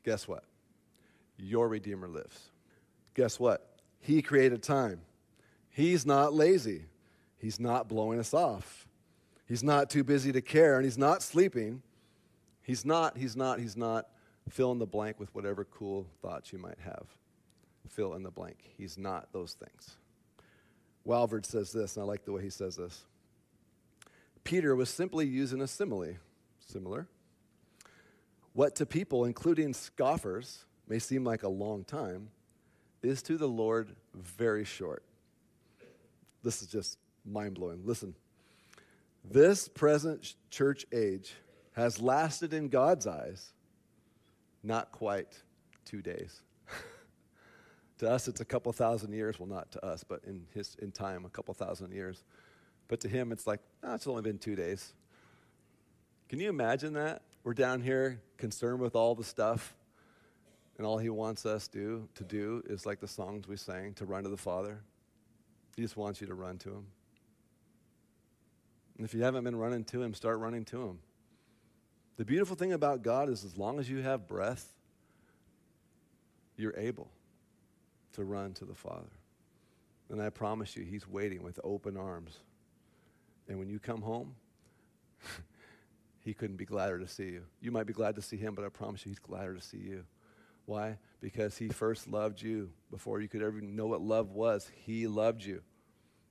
[0.05, 0.45] guess what?
[1.37, 2.51] Your Redeemer lives.
[3.15, 3.79] Guess what?
[4.01, 5.01] He created time.
[5.71, 6.85] He's not lazy.
[7.39, 8.89] He's not blowing us off.
[9.47, 11.83] He's not too busy to care, and he's not sleeping.
[12.63, 14.07] He's not, he's not, he's not.
[14.49, 17.07] Fill in the blank with whatever cool thoughts you might have.
[17.89, 18.57] Fill in the blank.
[18.77, 19.97] He's not those things.
[21.07, 23.05] Walvoord says this, and I like the way he says this.
[24.43, 26.15] Peter was simply using a simile,
[26.59, 27.07] similar.
[28.53, 32.29] What to people, including scoffers, may seem like a long time,
[33.03, 35.03] is to the Lord very short.
[36.43, 37.83] This is just mind blowing.
[37.85, 38.15] Listen,
[39.25, 41.35] this present church age
[41.73, 43.53] has lasted in God's eyes
[44.65, 45.43] not quite
[45.85, 46.41] two days.
[47.99, 49.39] to us, it's a couple thousand years.
[49.39, 52.25] Well, not to us, but in, his, in time, a couple thousand years.
[52.89, 54.95] But to him, it's like, oh, it's only been two days.
[56.29, 57.23] Can you imagine that?
[57.45, 59.75] We're down here concerned with all the stuff
[60.77, 64.05] and all he wants us do, to do is like the songs we sang, to
[64.05, 64.81] run to the Father.
[65.77, 66.87] He just wants you to run to him.
[68.97, 70.99] And if you haven't been running to him, start running to him.
[72.17, 74.73] The beautiful thing about God is as long as you have breath,
[76.57, 77.11] you're able
[78.13, 79.11] to run to the Father.
[80.11, 82.39] And I promise you, he's waiting with open arms.
[83.49, 84.35] And when you come home,
[86.21, 87.43] he couldn't be gladder to see you.
[87.61, 89.79] You might be glad to see him, but I promise you, he's gladder to see
[89.79, 90.05] you.
[90.67, 90.99] Why?
[91.21, 94.71] Because he first loved you before you could ever know what love was.
[94.75, 95.63] He loved you.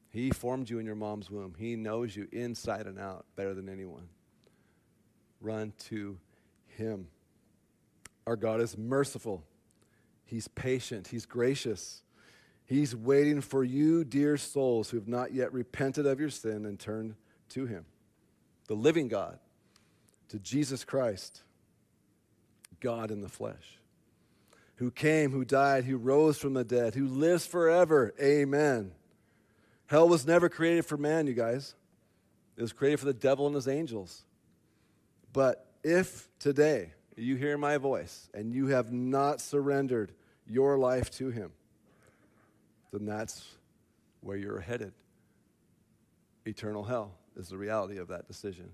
[0.10, 1.56] He formed you in your mom's womb.
[1.58, 4.10] He knows you inside and out better than anyone.
[5.42, 6.18] Run to
[6.68, 7.08] him.
[8.26, 9.44] Our God is merciful.
[10.26, 11.08] He's patient.
[11.08, 12.04] He's gracious.
[12.66, 16.80] He's waiting for you, dear souls, who have not yet repented of your sin and
[16.80, 17.16] turned
[17.50, 17.86] to him.
[18.68, 19.40] The living God,
[20.30, 21.44] to Jesus Christ,
[22.80, 23.80] God in the flesh.
[24.76, 28.14] Who came, who died, who rose from the dead, who lives forever.
[28.22, 28.92] Amen.
[29.88, 31.76] Hell was never created for man, you guys.
[32.58, 34.24] It was created for the devil and his angels.
[35.32, 40.12] But if today you hear my voice and you have not surrendered
[40.48, 41.52] your life to him,
[42.92, 43.44] then that's
[44.22, 44.94] where you're headed.
[46.46, 48.70] Eternal hell is the reality of that decision.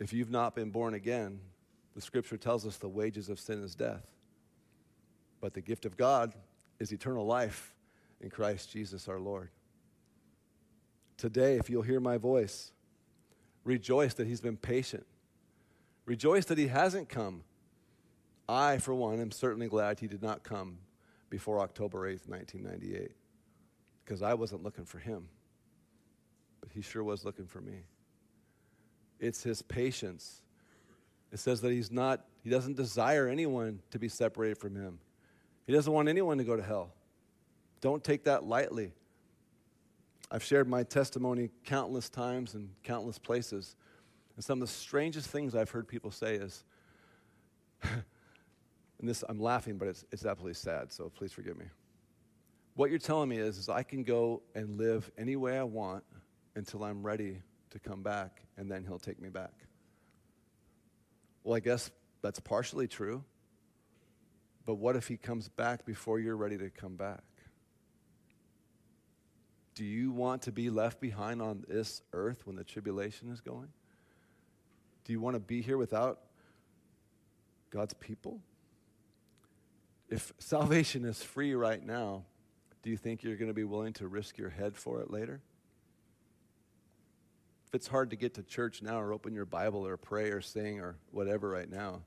[0.00, 1.40] If you've not been born again,
[1.94, 4.02] the scripture tells us the wages of sin is death.
[5.44, 6.32] But the gift of God
[6.78, 7.74] is eternal life
[8.22, 9.50] in Christ Jesus our Lord.
[11.18, 12.72] Today, if you'll hear my voice,
[13.62, 15.04] rejoice that He's been patient.
[16.06, 17.42] Rejoice that He hasn't come.
[18.48, 20.78] I, for one, am certainly glad He did not come
[21.28, 23.10] before October 8th, 1998,
[24.02, 25.28] because I wasn't looking for Him,
[26.62, 27.84] but He sure was looking for me.
[29.20, 30.40] It's His patience.
[31.30, 35.00] It says that He's not, He doesn't desire anyone to be separated from Him.
[35.66, 36.92] He doesn't want anyone to go to hell.
[37.80, 38.92] Don't take that lightly.
[40.30, 43.76] I've shared my testimony countless times in countless places.
[44.36, 46.64] And some of the strangest things I've heard people say is,
[47.82, 48.02] and
[49.00, 51.66] this, I'm laughing, but it's, it's absolutely sad, so please forgive me.
[52.74, 56.02] What you're telling me is, is I can go and live any way I want
[56.56, 59.52] until I'm ready to come back, and then he'll take me back.
[61.44, 61.90] Well, I guess
[62.22, 63.22] that's partially true.
[64.66, 67.22] But what if he comes back before you're ready to come back?
[69.74, 73.68] Do you want to be left behind on this earth when the tribulation is going?
[75.04, 76.20] Do you want to be here without
[77.70, 78.40] God's people?
[80.08, 82.24] If salvation is free right now,
[82.82, 85.40] do you think you're going to be willing to risk your head for it later?
[87.66, 90.40] If it's hard to get to church now or open your Bible or pray or
[90.40, 92.02] sing or whatever right now,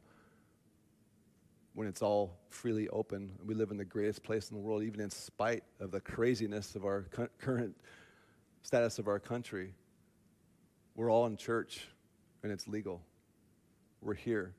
[1.78, 3.32] when it's all freely open.
[3.46, 6.74] We live in the greatest place in the world, even in spite of the craziness
[6.74, 7.78] of our cu- current
[8.64, 9.76] status of our country.
[10.96, 11.88] We're all in church
[12.42, 13.04] and it's legal.
[14.02, 14.56] We're here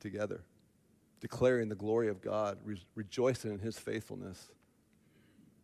[0.00, 0.42] together,
[1.20, 4.50] declaring the glory of God, re- rejoicing in His faithfulness.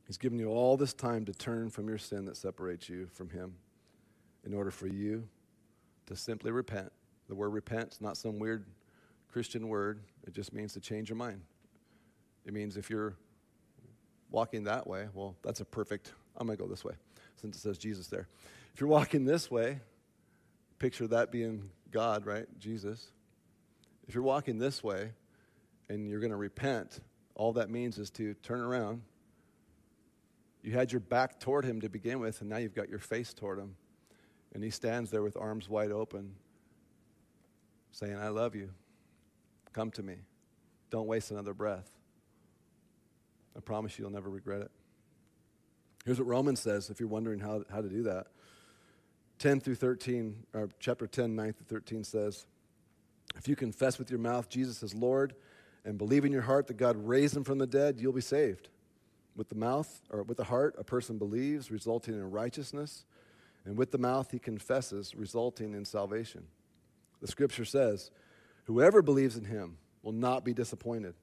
[0.07, 3.31] He's given you all this time to turn from your sin that separates you from
[3.31, 3.57] Him
[4.47, 5.27] in order for you
[6.07, 6.93] to simply repent.
[7.29, 8.65] The word repent is not some weird
[9.33, 10.01] Christian word.
[10.27, 11.43] It just means to change your mind.
[12.45, 13.15] It means if you're
[14.31, 16.95] walking that way, well, that's a perfect, I'm going to go this way,
[17.37, 18.29] since it says Jesus there.
[18.75, 19.81] If you're walking this way,
[20.79, 22.47] picture that being God, right?
[22.59, 23.11] Jesus.
[24.07, 25.13] If you're walking this way
[25.89, 27.01] and you're going to repent,
[27.35, 29.03] all that means is to turn around.
[30.63, 33.33] You had your back toward him to begin with, and now you've got your face
[33.33, 33.77] toward him.
[34.55, 36.35] And he stands there with arms wide open,
[37.93, 38.71] saying, I love you.
[39.73, 40.17] Come to me.
[40.91, 41.91] Don't waste another breath.
[43.57, 44.71] I promise you, you'll never regret it.
[46.05, 48.29] Here's what Romans says if you're wondering how, how to do that.
[49.39, 52.47] 10 through 13, or chapter 10, 9 through 13 says,
[53.37, 55.35] If you confess with your mouth Jesus is Lord
[55.85, 58.69] and believe in your heart that God raised him from the dead, you'll be saved.
[59.37, 63.05] With the mouth, or with the heart, a person believes, resulting in righteousness,
[63.65, 66.45] and with the mouth he confesses, resulting in salvation.
[67.21, 68.11] The scripture says,
[68.69, 71.15] Whoever believes in him will not be disappointed.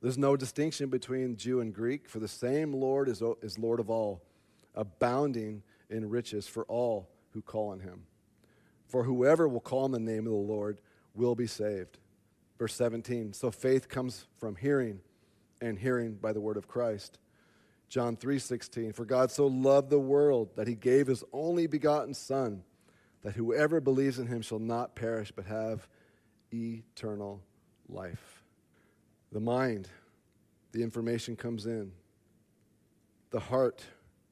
[0.00, 3.90] There's no distinction between Jew and Greek, for the same Lord is, is Lord of
[3.90, 4.22] all,
[4.76, 8.04] abounding in riches for all who call on him.
[8.86, 10.80] For whoever will call on the name of the Lord
[11.16, 11.98] will be saved.
[12.60, 15.00] Verse 17 So faith comes from hearing,
[15.60, 17.18] and hearing by the word of Christ.
[17.88, 22.62] John 3:16 For God so loved the world that he gave his only begotten son
[23.22, 25.88] that whoever believes in him shall not perish but have
[26.52, 27.40] eternal
[27.88, 28.42] life.
[29.32, 29.88] The mind,
[30.72, 31.92] the information comes in.
[33.30, 33.84] The heart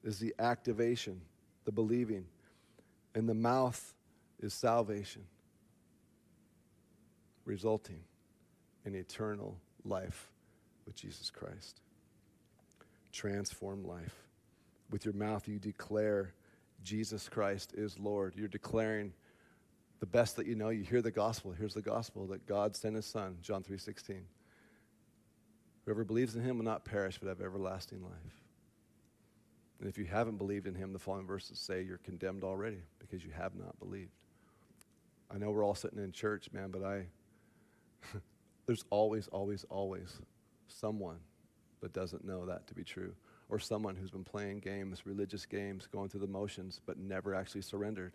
[0.05, 1.20] is the activation,
[1.64, 2.26] the believing.
[3.14, 3.94] And the mouth
[4.40, 5.24] is salvation,
[7.44, 8.00] resulting
[8.85, 10.31] in eternal life
[10.87, 11.81] with Jesus Christ.
[13.12, 14.14] Transform life.
[14.90, 16.34] With your mouth, you declare
[16.84, 18.34] Jesus Christ is Lord.
[18.36, 19.12] You're declaring
[20.01, 21.53] the best that you know, you hear the gospel.
[21.53, 24.26] Here's the gospel that God sent his son, John 3:16.
[25.84, 28.42] Whoever believes in him will not perish but have everlasting life.
[29.78, 33.24] And if you haven't believed in him, the following verses say you're condemned already because
[33.24, 34.11] you have not believed.
[35.30, 37.07] I know we're all sitting in church, man, but I
[38.66, 40.20] there's always always always
[40.68, 41.18] someone
[41.80, 43.14] that doesn't know that to be true
[43.49, 47.62] or someone who's been playing games, religious games, going through the motions but never actually
[47.62, 48.12] surrendered.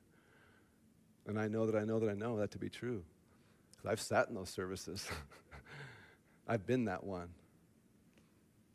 [1.27, 3.03] And I know that I know that I know that to be true.
[3.71, 5.07] Because I've sat in those services.
[6.47, 7.29] I've been that one.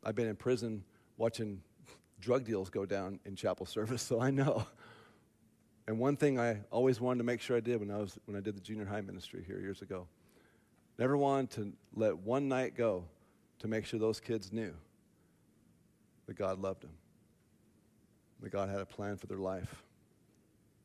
[0.03, 0.83] I've been in prison
[1.17, 1.61] watching
[2.19, 4.65] drug deals go down in chapel service, so I know.
[5.87, 8.35] And one thing I always wanted to make sure I did when I, was, when
[8.35, 10.07] I did the junior high ministry here years ago
[10.97, 13.05] never wanted to let one night go
[13.59, 14.73] to make sure those kids knew
[16.25, 16.93] that God loved them,
[18.41, 19.83] that God had a plan for their life.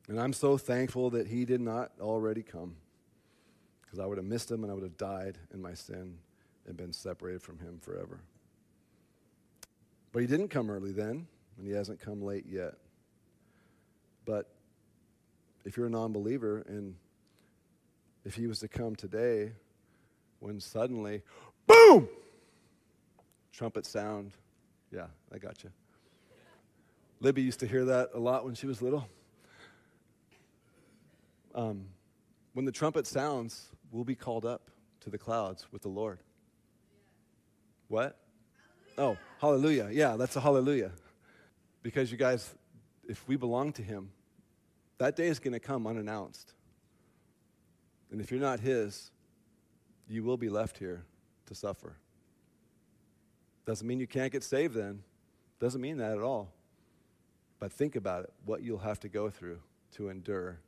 [0.07, 2.75] And I'm so thankful that He did not already come
[3.81, 6.17] because I would have missed Him and I would have died in my sin
[6.67, 8.19] and been separated from Him forever.
[10.11, 11.27] But He didn't come early then,
[11.57, 12.73] and He hasn't come late yet.
[14.25, 14.49] But
[15.65, 16.95] if you're a non believer and
[18.25, 19.53] if He was to come today,
[20.39, 21.21] when suddenly,
[21.65, 22.09] boom!
[23.53, 24.31] Trumpet sound.
[24.91, 25.71] Yeah, I got you.
[27.21, 29.07] Libby used to hear that a lot when she was little.
[31.55, 31.85] Um,
[32.53, 34.69] when the trumpet sounds, we'll be called up
[35.01, 36.19] to the clouds with the Lord.
[37.87, 38.17] What?
[38.95, 39.19] Hallelujah.
[39.19, 39.89] Oh, hallelujah.
[39.91, 40.91] Yeah, that's a hallelujah.
[41.81, 42.53] Because you guys,
[43.07, 44.11] if we belong to Him,
[44.97, 46.53] that day is going to come unannounced.
[48.11, 49.11] And if you're not His,
[50.07, 51.05] you will be left here
[51.47, 51.97] to suffer.
[53.65, 55.01] Doesn't mean you can't get saved then.
[55.59, 56.51] Doesn't mean that at all.
[57.59, 59.59] But think about it what you'll have to go through
[59.95, 60.59] to endure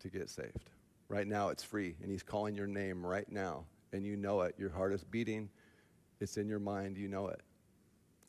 [0.00, 0.70] to get saved.
[1.08, 4.54] Right now, it's free, and He's calling your name right now, and you know it.
[4.58, 5.48] Your heart is beating,
[6.20, 7.40] it's in your mind, you know it.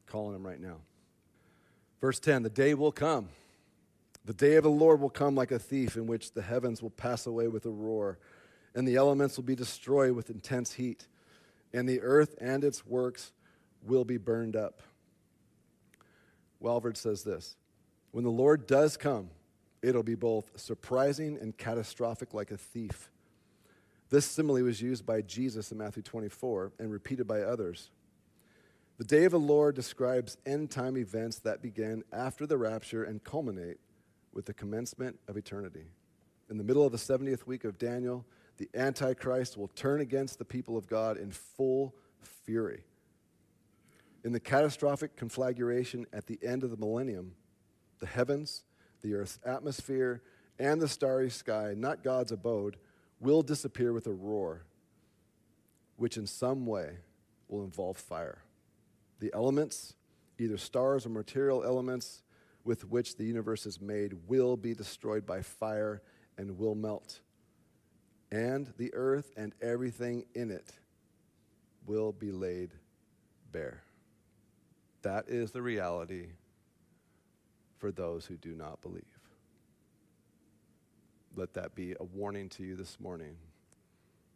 [0.07, 0.77] Calling Him right now.
[1.99, 3.29] Verse 10 The day will come.
[4.23, 6.91] The day of the Lord will come like a thief, in which the heavens will
[6.91, 8.19] pass away with a roar,
[8.75, 11.07] and the elements will be destroyed with intense heat,
[11.73, 13.31] and the earth and its works
[13.83, 14.81] will be burned up.
[16.61, 17.55] Walvoord says this
[18.11, 19.29] When the Lord does come,
[19.81, 23.09] it'll be both surprising and catastrophic like a thief.
[24.09, 27.89] This simile was used by Jesus in Matthew 24 and repeated by others.
[28.97, 33.23] The day of the Lord describes end time events that begin after the rapture and
[33.23, 33.77] culminate
[34.33, 35.85] with the commencement of eternity.
[36.49, 38.25] In the middle of the 70th week of Daniel,
[38.57, 42.83] the Antichrist will turn against the people of God in full fury.
[44.23, 47.33] In the catastrophic conflagration at the end of the millennium,
[47.99, 48.63] the heavens,
[49.01, 50.21] the earth's atmosphere,
[50.59, 52.77] and the starry sky, not God's abode,
[53.19, 54.63] will disappear with a roar,
[55.97, 56.97] which in some way
[57.47, 58.43] will involve fire.
[59.19, 59.95] The elements,
[60.39, 62.23] either stars or material elements
[62.63, 66.01] with which the universe is made, will be destroyed by fire
[66.37, 67.21] and will melt.
[68.31, 70.71] And the earth and everything in it
[71.85, 72.71] will be laid
[73.51, 73.83] bare.
[75.01, 76.27] That is the reality
[77.81, 79.01] for those who do not believe.
[81.35, 83.35] Let that be a warning to you this morning,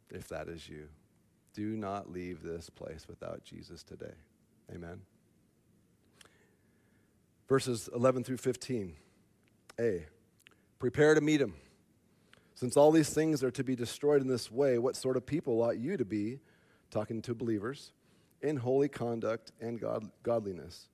[0.09, 0.87] if that is you.
[1.53, 4.15] Do not leave this place without Jesus today.
[4.73, 5.01] Amen.
[7.47, 8.95] Verses 11 through 15.
[9.79, 10.07] A.
[10.79, 11.53] Prepare to meet him.
[12.55, 15.61] Since all these things are to be destroyed in this way, what sort of people
[15.61, 16.39] ought you to be,
[16.89, 17.91] talking to believers,
[18.41, 20.87] in holy conduct and God, godliness?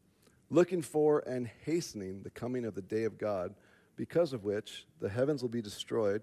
[0.52, 3.56] Looking for and hastening the coming of the day of God,
[3.96, 6.22] because of which the heavens will be destroyed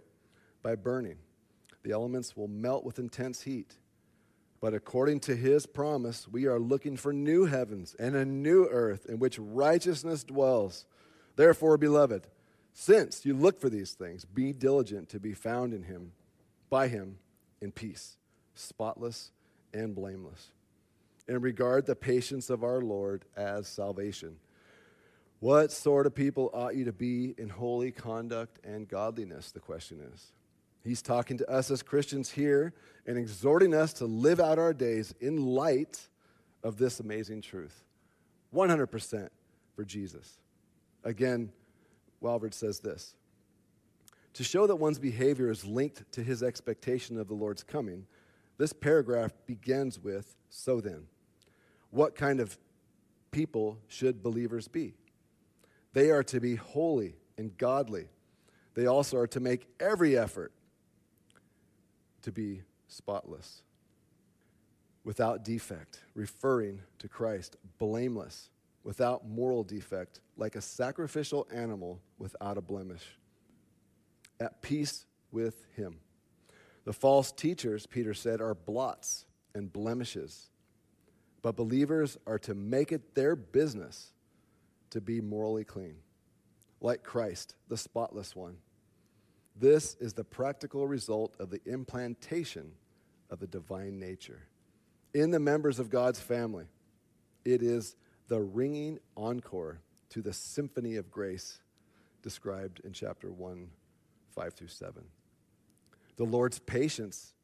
[0.63, 1.17] by burning.
[1.83, 3.75] The elements will melt with intense heat.
[4.61, 9.07] But according to his promise, we are looking for new heavens and a new earth
[9.07, 10.85] in which righteousness dwells.
[11.37, 12.27] Therefore, beloved,
[12.75, 16.13] since you look for these things, be diligent to be found in him,
[16.69, 17.19] by him,
[17.61, 18.17] in peace,
[18.55, 19.31] spotless
[19.73, 20.51] and blameless
[21.29, 24.37] and regard the patience of our Lord as salvation.
[25.41, 29.53] What sort of people ought you to be in holy conduct and godliness?
[29.53, 30.33] The question is.
[30.83, 32.73] He's talking to us as Christians here
[33.07, 36.09] and exhorting us to live out our days in light
[36.63, 37.85] of this amazing truth.
[38.55, 39.29] 100%
[39.77, 40.39] for Jesus.
[41.05, 41.53] Again,
[42.23, 43.15] Walvoord says this
[44.35, 48.07] To show that one's behavior is linked to his expectation of the Lord's coming,
[48.57, 51.07] this paragraph begins with So then
[51.91, 52.59] what kind of
[53.31, 54.95] people should believers be?
[55.93, 58.09] They are to be holy and godly.
[58.75, 60.53] They also are to make every effort
[62.23, 63.63] to be spotless,
[65.05, 68.51] without defect, referring to Christ, blameless,
[68.85, 73.05] without moral defect, like a sacrificial animal without a blemish,
[74.41, 76.01] at peace with Him.
[76.85, 80.51] The false teachers, Peter said, are blots and blemishes
[81.43, 84.13] but believers are to make it their business
[84.91, 85.97] to be morally clean,
[86.81, 88.57] like Christ, the spotless one.
[89.57, 92.73] This is the practical result of the implantation
[93.31, 94.47] of the divine nature
[95.15, 96.67] in the members of God's family.
[97.45, 97.97] It is
[98.29, 99.81] the ringing encore
[100.11, 101.61] to the symphony of grace
[102.23, 103.69] described in chapter 1,
[104.35, 105.05] 5 through 7.
[106.17, 107.35] The Lord's patience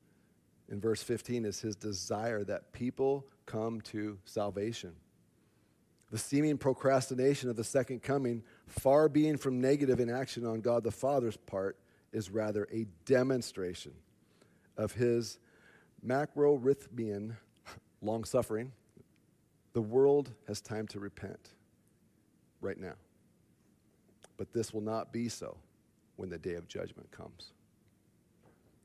[0.70, 4.92] in verse 15 is his desire that people come to salvation.
[6.10, 10.90] The seeming procrastination of the second coming, far being from negative inaction on God the
[10.90, 11.76] Father's part,
[12.12, 13.92] is rather a demonstration
[14.76, 15.38] of his
[16.06, 17.36] macrorhythmian
[18.00, 18.72] long suffering.
[19.72, 21.50] The world has time to repent
[22.60, 22.94] right now.
[24.36, 25.56] But this will not be so
[26.16, 27.52] when the day of judgment comes.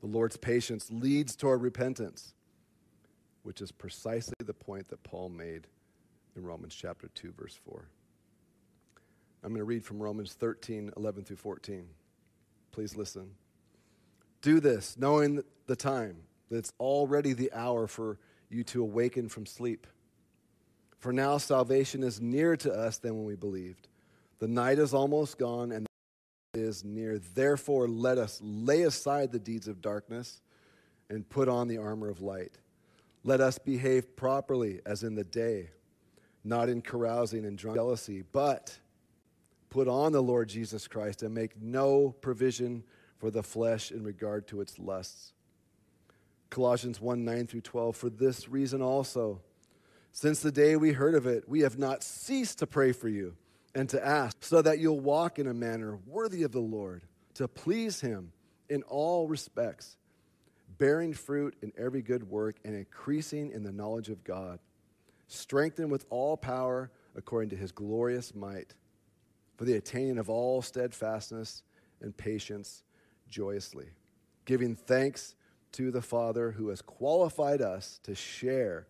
[0.01, 2.33] The Lord's patience leads toward repentance,
[3.43, 5.67] which is precisely the point that Paul made
[6.35, 7.85] in Romans chapter 2, verse 4.
[9.43, 11.85] I'm going to read from Romans 13, 11 through 14.
[12.71, 13.31] Please listen.
[14.41, 16.17] Do this, knowing the time,
[16.49, 18.19] that it's already the hour for
[18.49, 19.85] you to awaken from sleep.
[20.97, 23.87] For now salvation is nearer to us than when we believed.
[24.39, 25.88] The night is almost gone, and
[26.53, 27.19] is near.
[27.19, 30.41] Therefore, let us lay aside the deeds of darkness
[31.09, 32.57] and put on the armor of light.
[33.23, 35.69] Let us behave properly as in the day,
[36.43, 38.79] not in carousing and drunk jealousy, but
[39.69, 42.83] put on the Lord Jesus Christ and make no provision
[43.19, 45.33] for the flesh in regard to its lusts.
[46.49, 47.95] Colossians 1 9 through 12.
[47.95, 49.41] For this reason also,
[50.11, 53.35] since the day we heard of it, we have not ceased to pray for you
[53.75, 57.03] and to ask, so that you'll walk in a manner worthy of the Lord,
[57.35, 58.31] to please Him
[58.69, 59.97] in all respects,
[60.77, 64.59] bearing fruit in every good work and increasing in the knowledge of God,
[65.27, 68.73] strengthened with all power according to His glorious might,
[69.57, 71.63] for the attaining of all steadfastness
[72.01, 72.83] and patience
[73.29, 73.89] joyously,
[74.45, 75.35] giving thanks
[75.73, 78.87] to the Father who has qualified us to share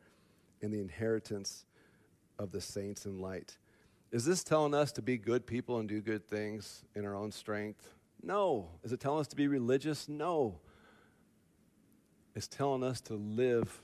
[0.62, 1.66] in the inheritance
[2.38, 3.58] of the saints in light.
[4.12, 7.32] Is this telling us to be good people and do good things in our own
[7.32, 7.88] strength?
[8.24, 8.70] No.
[8.84, 10.10] Is it telling us to be religious?
[10.10, 10.60] No.
[12.36, 13.82] It's telling us to live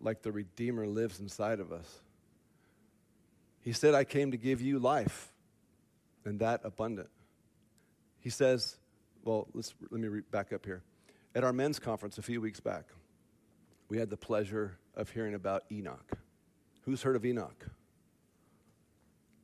[0.00, 2.00] like the Redeemer lives inside of us.
[3.60, 5.32] He said, I came to give you life,
[6.24, 7.08] and that abundant.
[8.20, 8.76] He says,
[9.24, 10.82] well, let's, let me re- back up here.
[11.34, 12.84] At our men's conference a few weeks back,
[13.88, 16.12] we had the pleasure of hearing about Enoch.
[16.82, 17.66] Who's heard of Enoch?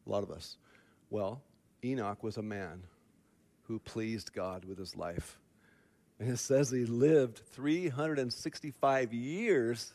[0.07, 0.57] A lot of us.
[1.11, 1.43] Well,
[1.85, 2.85] Enoch was a man
[3.65, 5.39] who pleased God with his life.
[6.19, 9.93] And it says he lived 365 years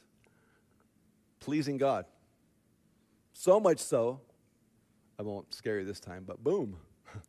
[1.40, 2.06] pleasing God.
[3.34, 4.20] So much so,
[5.20, 6.78] I won't scare you this time, but boom,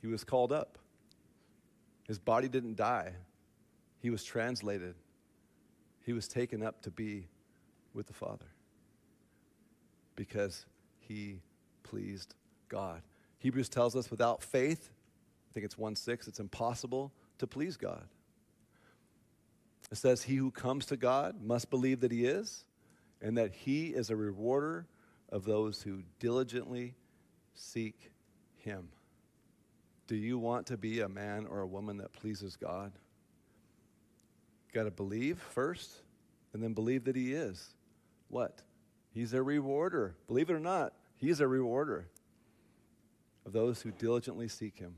[0.00, 0.78] he was called up.
[2.06, 3.12] His body didn't die,
[4.00, 4.94] he was translated.
[6.04, 7.28] He was taken up to be
[7.94, 8.44] with the Father
[10.16, 10.66] because
[10.98, 11.40] he
[11.84, 12.34] pleased
[12.68, 13.02] God.
[13.38, 14.90] Hebrews tells us without faith,
[15.48, 18.04] I think it's 1 6, it's impossible to please God.
[19.92, 22.64] It says, He who comes to God must believe that He is,
[23.22, 24.86] and that He is a rewarder
[25.30, 26.94] of those who diligently
[27.54, 28.10] seek
[28.56, 28.88] Him.
[30.06, 32.92] Do you want to be a man or a woman that pleases God?
[34.72, 36.02] Got to believe first,
[36.52, 37.74] and then believe that He is.
[38.28, 38.62] What?
[39.12, 40.16] He's a rewarder.
[40.26, 40.92] Believe it or not,
[41.24, 42.06] he is a rewarder
[43.46, 44.94] of those who diligently seek him.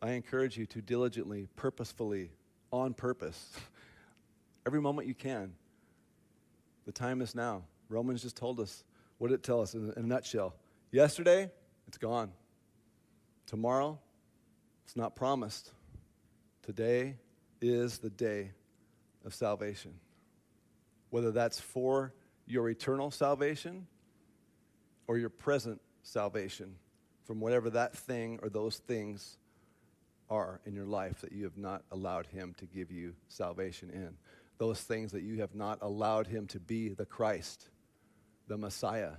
[0.00, 2.30] I encourage you to diligently, purposefully,
[2.72, 3.52] on purpose,
[4.66, 5.52] every moment you can.
[6.86, 7.64] The time is now.
[7.90, 8.84] Romans just told us.
[9.18, 10.54] What did it tell us in a nutshell?
[10.92, 11.50] Yesterday,
[11.86, 12.32] it's gone.
[13.46, 13.98] Tomorrow,
[14.86, 15.72] it's not promised.
[16.62, 17.16] Today
[17.60, 18.52] is the day
[19.26, 19.92] of salvation.
[21.10, 22.14] Whether that's for
[22.46, 23.86] your eternal salvation
[25.08, 26.76] or your present salvation
[27.24, 29.38] from whatever that thing or those things
[30.30, 34.10] are in your life that you have not allowed Him to give you salvation in.
[34.58, 37.68] Those things that you have not allowed Him to be the Christ,
[38.46, 39.12] the Messiah,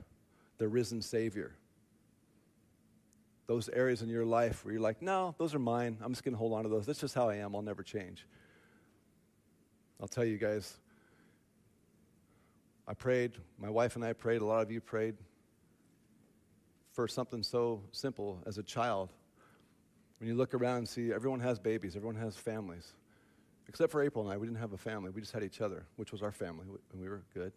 [0.59, 1.55] the risen Savior.
[3.47, 5.97] Those areas in your life where you're like, no, those are mine.
[6.01, 6.85] I'm just going to hold on to those.
[6.85, 7.55] That's just how I am.
[7.55, 8.27] I'll never change.
[9.99, 10.77] I'll tell you guys,
[12.87, 13.31] I prayed.
[13.57, 14.41] My wife and I prayed.
[14.41, 15.15] A lot of you prayed
[16.91, 19.11] for something so simple as a child.
[20.19, 22.93] When you look around and see everyone has babies, everyone has families.
[23.67, 25.11] Except for April and I, we didn't have a family.
[25.11, 27.53] We just had each other, which was our family, and we were good.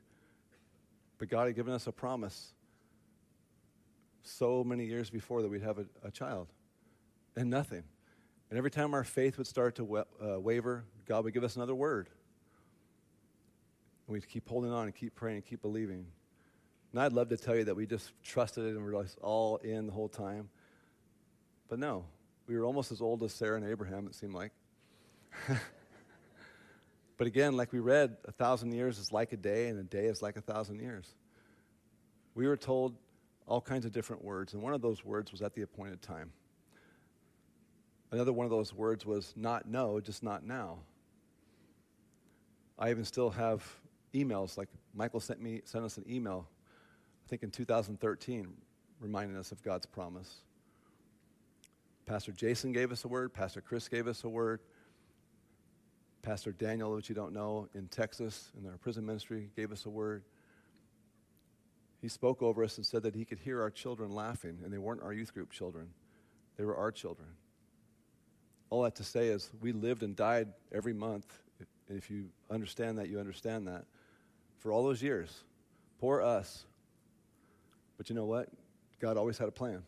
[1.19, 2.53] But God had given us a promise
[4.23, 6.49] so many years before that we'd have a, a child,
[7.37, 7.83] and nothing.
[8.51, 11.75] And every time our faith would start to uh, waver, God would give us another
[11.75, 12.11] word.
[14.07, 16.07] And we'd keep holding on and keep praying and keep believing.
[16.93, 19.57] And I'd love to tell you that we just trusted it and were just all
[19.57, 20.51] in the whole time.
[21.69, 22.05] But no,
[22.47, 24.53] we were almost as old as Sarah and Abraham, it seemed like.
[27.17, 30.05] but again, like we read, a thousand years is like a day, and a day
[30.05, 31.15] is like a thousand years.
[32.35, 32.95] We were told
[33.47, 36.31] all kinds of different words, and one of those words was at the appointed time.
[38.11, 40.81] Another one of those words was not no, just not now.
[42.79, 43.65] I even still have
[44.13, 46.47] emails, like Michael sent me sent us an email,
[47.33, 48.47] think in 2013,
[49.01, 50.43] reminding us of God's promise.
[52.05, 54.61] Pastor Jason gave us a word, Pastor Chris gave us a word.
[56.21, 59.89] Pastor Daniel, which you don't know, in Texas, in our prison ministry, gave us a
[59.89, 60.25] word.
[62.03, 64.77] He spoke over us and said that he could hear our children laughing, and they
[64.77, 65.89] weren't our youth group children,
[66.59, 67.29] they were our children.
[68.69, 71.33] All that to say is, we lived and died every month.
[71.89, 73.87] And if you understand that, you understand that.
[74.59, 75.45] For all those years.
[75.99, 76.67] Poor us.
[78.03, 78.49] But you know what?
[78.99, 79.85] God always had a plan.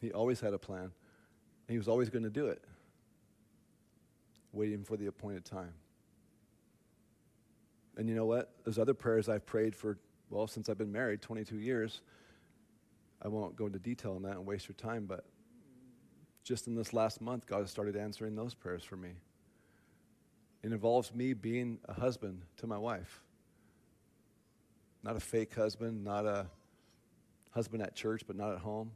[0.00, 0.80] He always had a plan.
[0.80, 0.90] And
[1.68, 2.64] he was always going to do it,
[4.52, 5.72] waiting for the appointed time.
[7.96, 8.50] And you know what?
[8.64, 9.98] There's other prayers I've prayed for,
[10.30, 12.00] well, since I've been married 22 years.
[13.22, 15.24] I won't go into detail on that and waste your time, but
[16.42, 19.10] just in this last month, God has started answering those prayers for me.
[20.64, 23.20] It involves me being a husband to my wife.
[25.04, 26.46] Not a fake husband, not a
[27.54, 28.90] husband at church, but not at home,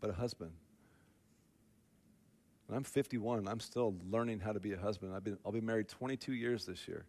[0.00, 0.52] but a husband.
[2.68, 3.46] And I'm 51.
[3.46, 5.14] I'm still learning how to be a husband.
[5.14, 7.04] I've been, I'll be married 22 years this year.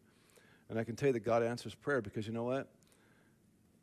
[0.70, 2.68] And I can tell you that God answers prayer because you know what?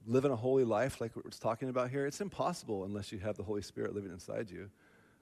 [0.07, 3.43] Living a holy life, like we're talking about here, it's impossible unless you have the
[3.43, 4.71] Holy Spirit living inside you.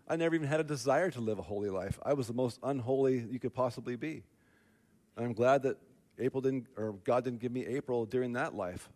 [0.08, 1.98] I never even had a desire to live a holy life.
[2.04, 4.24] I was the most unholy you could possibly be.
[5.16, 5.76] And I'm glad that
[6.18, 8.90] April didn't, or God didn't give me April during that life.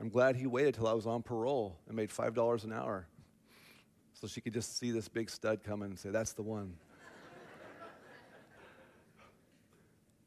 [0.00, 3.06] I'm glad He waited till I was on parole and made five dollars an hour,
[4.12, 6.76] so she could just see this big stud coming and say, "That's the one."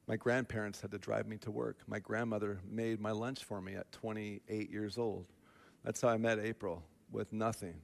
[0.07, 1.79] my grandparents had to drive me to work.
[1.85, 5.25] My grandmother made my lunch for me at 28 years old.
[5.83, 7.81] That's how I met April with nothing.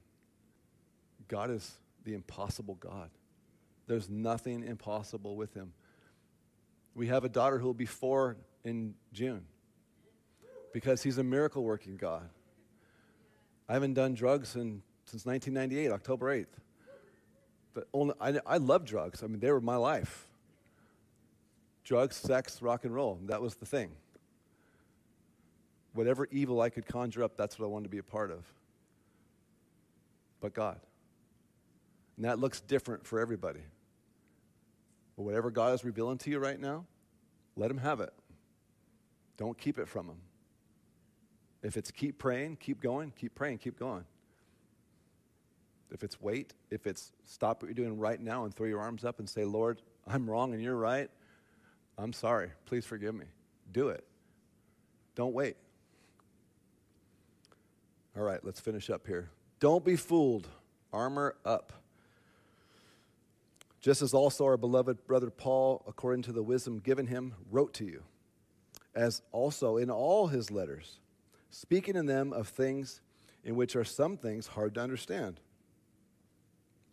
[1.28, 3.10] God is the impossible God.
[3.86, 5.74] There's nothing impossible with him.
[6.94, 9.44] We have a daughter who will be four in June
[10.74, 12.28] because he's a miracle working God.
[13.68, 16.46] I haven't done drugs in, since 1998, October 8th.
[17.72, 19.22] But only, I, I love drugs.
[19.22, 20.26] I mean, they were my life.
[21.84, 23.20] Drugs, sex, rock and roll.
[23.26, 23.92] That was the thing.
[25.92, 28.44] Whatever evil I could conjure up, that's what I wanted to be a part of.
[30.40, 30.80] But God.
[32.16, 33.62] And that looks different for everybody.
[35.16, 36.84] But whatever God is revealing to you right now,
[37.54, 38.12] let Him have it.
[39.36, 40.16] Don't keep it from Him.
[41.64, 44.04] If it's keep praying, keep going, keep praying, keep going.
[45.90, 49.04] If it's wait, if it's stop what you're doing right now and throw your arms
[49.04, 51.08] up and say, Lord, I'm wrong and you're right,
[51.96, 52.50] I'm sorry.
[52.66, 53.24] Please forgive me.
[53.72, 54.04] Do it.
[55.14, 55.56] Don't wait.
[58.16, 59.30] All right, let's finish up here.
[59.58, 60.46] Don't be fooled.
[60.92, 61.72] Armor up.
[63.80, 67.84] Just as also our beloved brother Paul, according to the wisdom given him, wrote to
[67.84, 68.02] you,
[68.94, 70.98] as also in all his letters,
[71.54, 73.00] speaking in them of things
[73.44, 75.38] in which are some things hard to understand,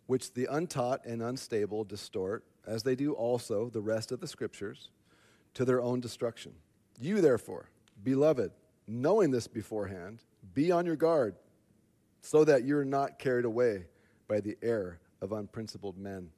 [0.06, 4.90] which the untaught and unstable distort, as they do also the rest of the scriptures,
[5.54, 6.52] to their own destruction.
[7.00, 7.70] You, therefore,
[8.04, 8.52] beloved,
[8.86, 10.20] knowing this beforehand,
[10.54, 11.34] be on your guard,
[12.20, 13.86] so that you're not carried away
[14.28, 16.30] by the error of unprincipled men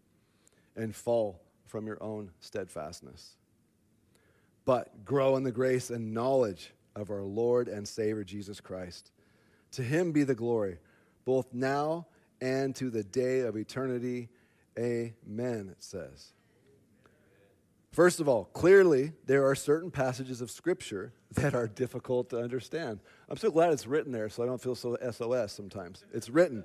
[0.77, 3.37] and fall from your own steadfastness.
[4.64, 9.11] But grow in the grace and knowledge of our Lord and Savior Jesus Christ.
[9.72, 10.78] To him be the glory,
[11.24, 12.07] both now
[12.40, 14.28] and to the day of eternity.
[14.78, 16.32] Amen, it says.
[17.92, 23.01] First of all, clearly there are certain passages of Scripture that are difficult to understand.
[23.28, 26.05] I'm so glad it's written there so I don't feel so SOS sometimes.
[26.12, 26.64] It's written.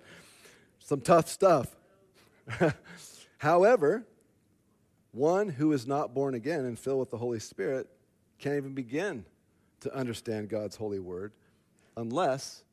[0.80, 1.76] Some tough stuff.
[3.38, 4.06] However,
[5.12, 7.88] one who is not born again and filled with the Holy Spirit
[8.40, 9.26] can't even begin
[9.82, 11.34] to understand God's holy word
[11.98, 12.64] unless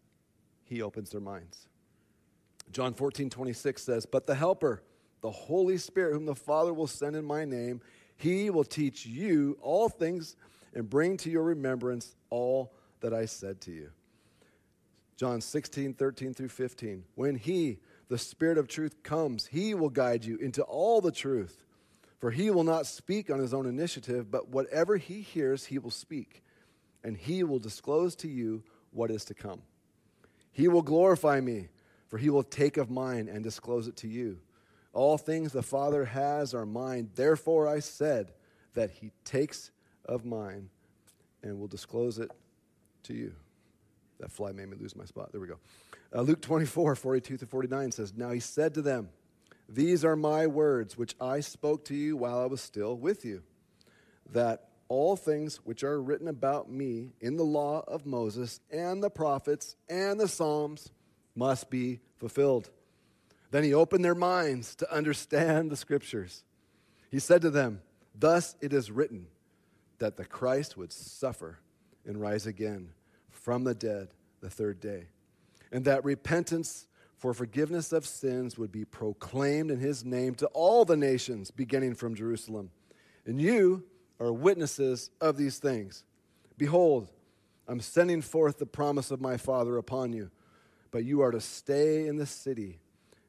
[0.64, 1.68] he opens their minds.
[2.72, 4.82] John 14, 26 says, But the Helper,
[5.20, 7.80] the Holy Spirit, whom the Father will send in my name,
[8.16, 10.36] he will teach you all things
[10.74, 13.90] and bring to your remembrance all that I said to you.
[15.16, 17.04] John 16, 13 through 15.
[17.14, 17.78] When he,
[18.08, 21.64] the Spirit of truth comes, he will guide you into all the truth.
[22.18, 25.90] For he will not speak on his own initiative, but whatever he hears, he will
[25.90, 26.42] speak,
[27.06, 29.62] and he will disclose to you what is to come.
[30.50, 31.68] He will glorify me,
[32.08, 34.40] for he will take of mine and disclose it to you.
[34.92, 37.10] All things the Father has are mine.
[37.14, 38.32] Therefore I said
[38.74, 39.70] that he takes
[40.04, 40.68] of mine
[41.44, 42.32] and will disclose it
[43.04, 43.32] to you.
[44.18, 45.30] That fly made me lose my spot.
[45.30, 45.58] There we go.
[46.12, 49.10] Uh, Luke 24, 42 to 49 says, Now he said to them,
[49.68, 53.44] These are my words, which I spoke to you while I was still with you,
[54.32, 59.10] that all things which are written about me in the law of Moses and the
[59.10, 60.90] prophets and the Psalms
[61.34, 62.70] must be fulfilled.
[63.50, 66.44] Then he opened their minds to understand the scriptures.
[67.10, 67.82] He said to them,
[68.14, 69.26] Thus it is written
[69.98, 71.58] that the Christ would suffer
[72.04, 72.90] and rise again
[73.30, 74.08] from the dead
[74.40, 75.08] the third day,
[75.72, 80.84] and that repentance for forgiveness of sins would be proclaimed in his name to all
[80.84, 82.70] the nations, beginning from Jerusalem.
[83.24, 83.84] And you
[84.18, 86.04] are witnesses of these things.
[86.58, 87.08] Behold,
[87.68, 90.30] I'm sending forth the promise of my Father upon you,
[90.90, 92.78] but you are to stay in the city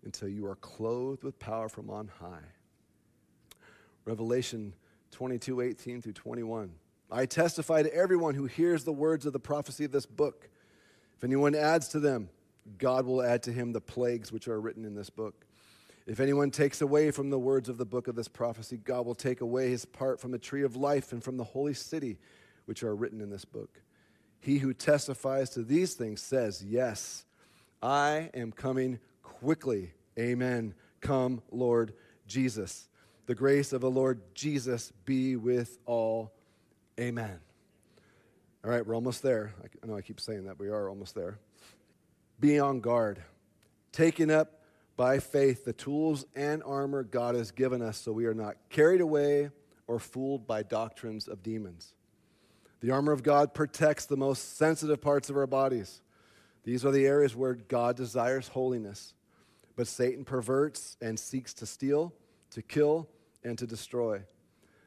[0.03, 2.45] until you are clothed with power from on high.
[4.05, 4.73] Revelation
[5.11, 6.71] 22 18 through 21.
[7.09, 10.49] I testify to everyone who hears the words of the prophecy of this book.
[11.15, 12.29] If anyone adds to them,
[12.77, 15.46] God will add to him the plagues which are written in this book.
[16.07, 19.13] If anyone takes away from the words of the book of this prophecy, God will
[19.13, 22.17] take away his part from the tree of life and from the holy city
[22.63, 23.81] which are written in this book.
[24.39, 27.25] He who testifies to these things says, Yes,
[27.83, 29.91] I am coming quickly.
[30.17, 30.75] Amen.
[31.01, 31.93] Come, Lord
[32.25, 32.87] Jesus.
[33.25, 36.31] The grace of the Lord Jesus be with all.
[36.97, 37.39] Amen.
[38.63, 39.53] All right, we're almost there.
[39.83, 41.37] I know I keep saying that, but we are almost there.
[42.39, 43.21] Be on guard,
[43.91, 44.56] taking up
[44.97, 48.99] by faith the tools and armor God has given us so we are not carried
[48.99, 49.51] away
[49.85, 51.93] or fooled by doctrines of demons.
[52.81, 56.01] The armor of God protects the most sensitive parts of our bodies.
[56.63, 59.13] These are the areas where God desires holiness,
[59.75, 62.13] but Satan perverts and seeks to steal,
[62.51, 63.07] to kill,
[63.43, 64.23] and to destroy.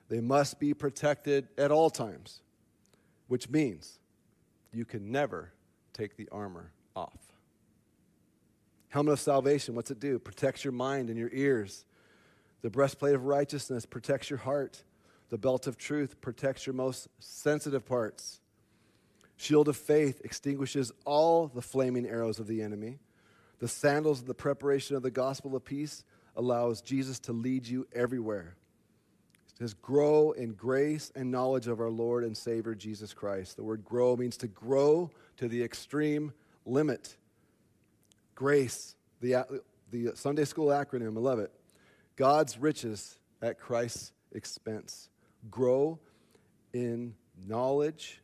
[0.09, 2.43] They must be protected at all times,
[3.29, 4.01] which means
[4.73, 5.53] you can never
[5.93, 7.30] take the armor off.
[8.91, 10.19] Helmet of salvation, what's it do?
[10.19, 11.85] Protects your mind and your ears.
[12.63, 14.83] The breastplate of righteousness protects your heart.
[15.31, 18.41] The belt of truth protects your most sensitive parts.
[19.37, 22.99] Shield of faith extinguishes all the flaming arrows of the enemy.
[23.61, 26.05] The sandals of the preparation of the gospel of peace
[26.37, 28.57] allows Jesus to lead you everywhere.
[29.51, 33.57] It says, grow in grace and knowledge of our Lord and Savior Jesus Christ.
[33.57, 36.33] The word grow means to grow to the extreme
[36.67, 37.17] limit.
[38.41, 39.45] Grace, the,
[39.91, 41.53] the Sunday school acronym, I love it.
[42.17, 45.11] God's riches at Christ's expense.
[45.51, 45.99] Grow
[46.73, 47.15] in
[47.47, 48.23] knowledge,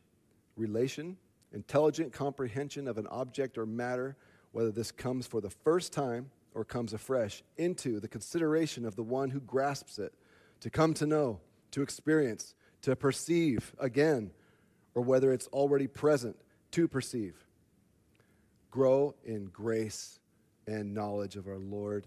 [0.55, 1.17] relation,
[1.53, 4.17] intelligent comprehension of an object or matter,
[4.53, 9.03] whether this comes for the first time or comes afresh into the consideration of the
[9.03, 10.15] one who grasps it,
[10.61, 11.39] to come to know,
[11.69, 14.31] to experience, to perceive again,
[14.95, 16.35] or whether it's already present
[16.71, 17.46] to perceive.
[18.77, 20.19] Grow in grace
[20.67, 22.05] and knowledge of our Lord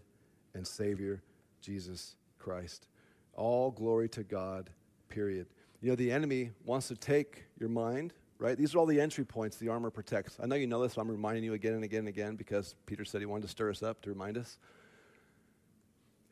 [0.55, 1.21] and Savior,
[1.61, 2.87] Jesus Christ.
[3.35, 4.71] All glory to God,
[5.09, 5.49] period.
[5.83, 8.57] You know, the enemy wants to take your mind, right?
[8.57, 10.37] These are all the entry points the armor protects.
[10.41, 12.77] I know you know this, so I'm reminding you again and again and again because
[12.87, 14.57] Peter said he wanted to stir us up to remind us.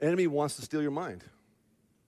[0.00, 1.24] Enemy wants to steal your mind.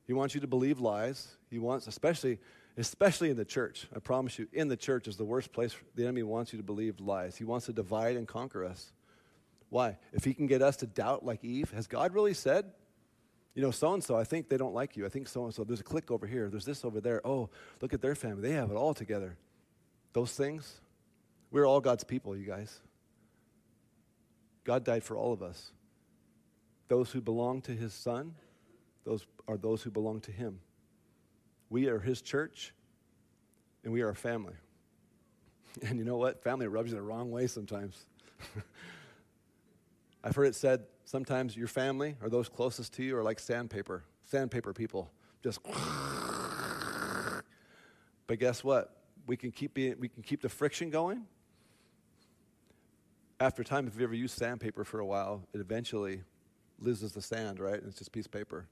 [0.06, 1.36] He wants you to believe lies.
[1.50, 2.38] He wants, especially,
[2.80, 3.86] especially in the church.
[3.94, 5.74] I promise you, in the church is the worst place.
[5.94, 7.36] The enemy wants you to believe lies.
[7.36, 8.92] He wants to divide and conquer us.
[9.68, 9.98] Why?
[10.12, 12.72] If he can get us to doubt like Eve, has God really said?
[13.54, 15.04] You know, so and so, I think they don't like you.
[15.04, 17.20] I think so and so, there's a clique over here, there's this over there.
[17.26, 17.50] Oh,
[17.80, 18.42] look at their family.
[18.42, 19.36] They have it all together.
[20.12, 20.80] Those things,
[21.50, 22.80] we're all God's people, you guys.
[24.64, 25.72] God died for all of us.
[26.88, 28.34] Those who belong to his son,
[29.04, 30.60] those are those who belong to him.
[31.70, 32.74] We are his church,
[33.84, 34.54] and we are a family.
[35.82, 36.42] And you know what?
[36.42, 38.04] Family rubs you the wrong way sometimes.
[40.24, 44.02] I've heard it said sometimes your family or those closest to you are like sandpaper,
[44.24, 45.08] sandpaper people.
[45.44, 45.60] Just.
[48.26, 48.96] but guess what?
[49.28, 51.24] We can keep being, we can keep the friction going.
[53.38, 56.22] After time, if you ever use sandpaper for a while, it eventually
[56.80, 57.78] loses the sand, right?
[57.78, 58.66] And it's just piece of paper.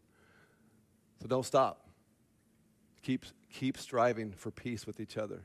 [1.22, 1.88] So don't stop.
[3.03, 5.44] Keep, keep striving for peace with each other.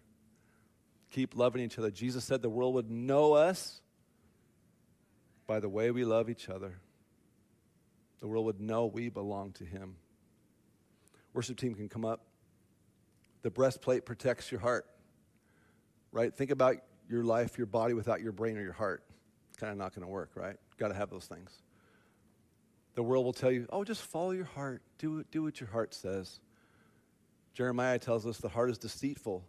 [1.12, 1.92] Keep loving each other.
[1.92, 3.82] Jesus said the world would know us
[5.46, 6.80] by the way we love each other.
[8.20, 9.96] The world would know we belong to Him.
[11.34, 12.22] Worship team can come up.
[13.42, 14.86] The breastplate protects your heart,
[16.12, 16.34] right?
[16.34, 16.78] Think about
[17.10, 19.04] your life, your body without your brain or your heart.
[19.50, 20.56] It's kind of not going to work, right?
[20.78, 21.52] Got to have those things.
[22.96, 24.82] The world will tell you, oh, just follow your heart.
[24.98, 26.40] Do, do what your heart says.
[27.54, 29.44] Jeremiah tells us the heart is deceitful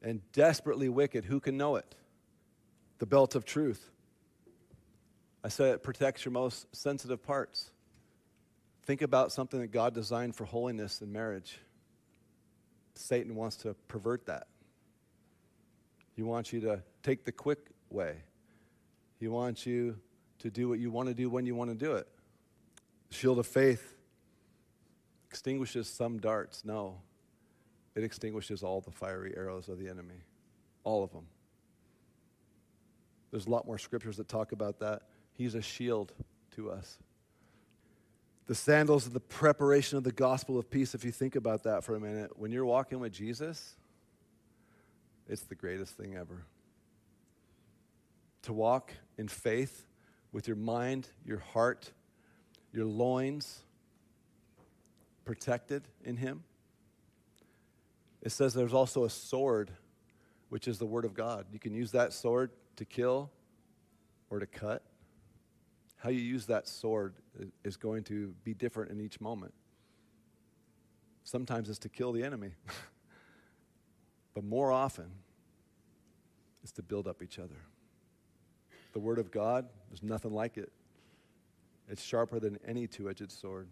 [0.00, 1.24] and desperately wicked.
[1.24, 1.94] Who can know it?
[2.98, 3.90] The belt of truth.
[5.44, 7.70] I said it protects your most sensitive parts.
[8.84, 11.58] Think about something that God designed for holiness in marriage.
[12.94, 14.46] Satan wants to pervert that.
[16.14, 18.16] He wants you to take the quick way.
[19.18, 19.98] He wants you
[20.40, 22.08] to do what you want to do when you want to do it.
[23.08, 23.94] The shield of faith
[25.30, 26.64] extinguishes some darts.
[26.64, 27.00] No,
[27.94, 30.22] it extinguishes all the fiery arrows of the enemy,
[30.84, 31.26] all of them.
[33.30, 35.02] There's a lot more scriptures that talk about that.
[35.32, 36.12] He's a shield
[36.56, 36.98] to us.
[38.46, 41.84] The sandals of the preparation of the gospel of peace, if you think about that
[41.84, 43.76] for a minute, when you're walking with Jesus,
[45.28, 46.44] it's the greatest thing ever.
[48.42, 49.86] To walk in faith
[50.32, 51.90] with your mind, your heart,
[52.72, 53.60] your loins
[55.24, 56.42] protected in Him.
[58.22, 59.70] It says there's also a sword,
[60.48, 61.46] which is the Word of God.
[61.52, 63.30] You can use that sword to kill
[64.30, 64.82] or to cut.
[65.96, 67.14] How you use that sword
[67.64, 69.52] is going to be different in each moment.
[71.24, 72.52] Sometimes it's to kill the enemy,
[74.34, 75.10] but more often
[76.62, 77.56] it's to build up each other.
[78.92, 80.72] The Word of God, there's nothing like it.
[81.88, 83.68] It's sharper than any two edged sword.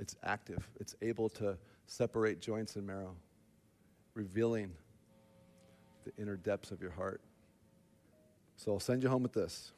[0.00, 3.16] It's active, it's able to separate joints and marrow,
[4.18, 4.72] revealing
[6.04, 7.20] the inner depths of your heart.
[8.56, 9.70] So I'll send you home with this.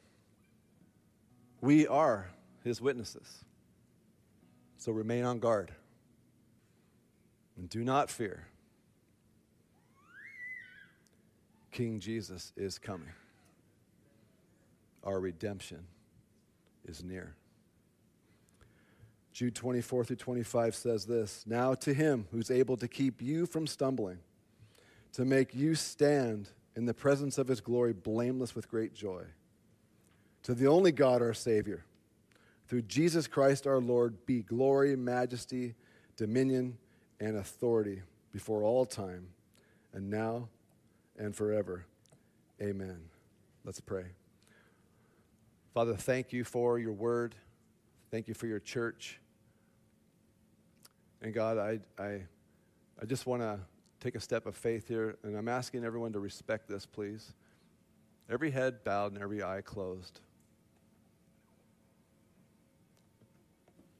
[1.61, 2.31] We are
[2.63, 3.45] his witnesses.
[4.77, 5.71] So remain on guard.
[7.55, 8.47] And do not fear.
[11.69, 13.13] King Jesus is coming.
[15.03, 15.85] Our redemption
[16.85, 17.35] is near.
[19.33, 23.65] Jude 24 through 25 says this Now to him who's able to keep you from
[23.65, 24.19] stumbling,
[25.13, 29.23] to make you stand in the presence of his glory blameless with great joy
[30.43, 31.85] to the only God, our Savior.
[32.67, 35.75] Through Jesus Christ our Lord, be glory, majesty,
[36.15, 36.77] dominion,
[37.19, 38.01] and authority
[38.31, 39.27] before all time,
[39.93, 40.47] and now
[41.17, 41.85] and forever.
[42.61, 43.01] Amen.
[43.65, 44.05] Let's pray.
[45.73, 47.35] Father, thank you for your word.
[48.09, 49.19] Thank you for your church.
[51.21, 52.21] And God, I, I,
[53.01, 53.59] I just want to
[54.01, 57.33] take a step of faith here, and I'm asking everyone to respect this, please.
[58.29, 60.19] Every head bowed and every eye closed.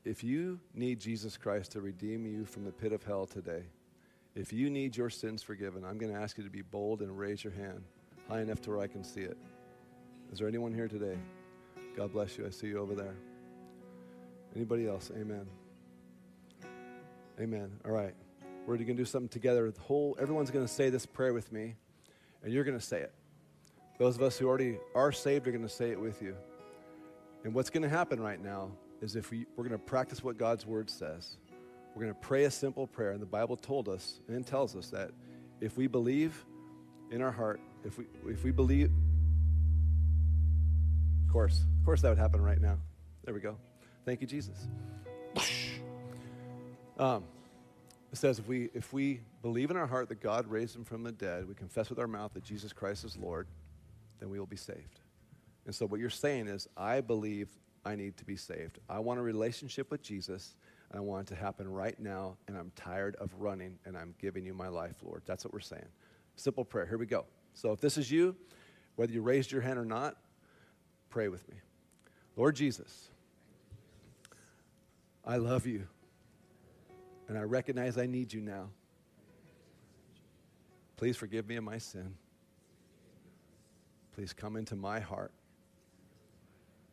[0.04, 3.64] if you need Jesus Christ to redeem you from the pit of hell today,
[4.36, 7.18] if you need your sins forgiven, I'm going to ask you to be bold and
[7.18, 7.84] raise your hand
[8.28, 9.38] high enough to where I can see it.
[10.32, 11.18] Is there anyone here today?
[11.96, 12.46] God bless you.
[12.46, 13.16] I see you over there.
[14.56, 15.12] Anybody else?
[15.16, 15.46] Amen.
[17.40, 17.72] Amen.
[17.86, 18.14] All right.
[18.66, 19.70] We're going to do something together.
[19.72, 21.76] The whole everyone's going to say this prayer with me,
[22.44, 23.14] and you're going to say it.
[23.98, 26.36] Those of us who already are saved are going to say it with you.
[27.44, 30.38] And what's going to happen right now is if we, we're going to practice what
[30.38, 31.38] God's word says.
[31.96, 33.12] We're going to pray a simple prayer.
[33.12, 35.12] And the Bible told us and tells us that
[35.60, 36.46] if we believe
[37.12, 38.92] in our heart, if we, if we believe,
[41.28, 42.78] of course, of course that would happen right now.
[43.24, 43.58] There we go.
[44.06, 44.68] Thank you, Jesus.
[46.98, 47.24] Um,
[48.12, 51.04] it says if we, if we believe in our heart that God raised him from
[51.04, 53.48] the dead, we confess with our mouth that Jesus Christ is Lord,
[54.20, 55.00] then we will be saved.
[55.66, 57.48] And so what you're saying is, I believe
[57.86, 58.80] I need to be saved.
[58.90, 60.56] I want a relationship with Jesus,
[60.90, 64.14] and I want it to happen right now, and I'm tired of running, and I'm
[64.20, 65.22] giving you my life, Lord.
[65.26, 65.88] That's what we're saying.
[66.36, 66.86] Simple prayer.
[66.86, 67.26] Here we go.
[67.54, 68.36] So if this is you,
[68.96, 70.18] whether you raised your hand or not,
[71.10, 71.56] pray with me.
[72.36, 73.10] Lord Jesus,
[75.26, 75.88] I love you,
[77.32, 78.68] and I recognize I need you now.
[80.98, 82.16] Please forgive me of my sin.
[84.14, 85.32] Please come into my heart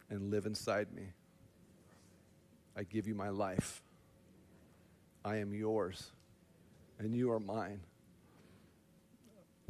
[0.09, 1.09] and live inside me.
[2.77, 3.83] I give you my life.
[5.25, 6.13] I am yours,
[7.01, 7.81] and you are mine.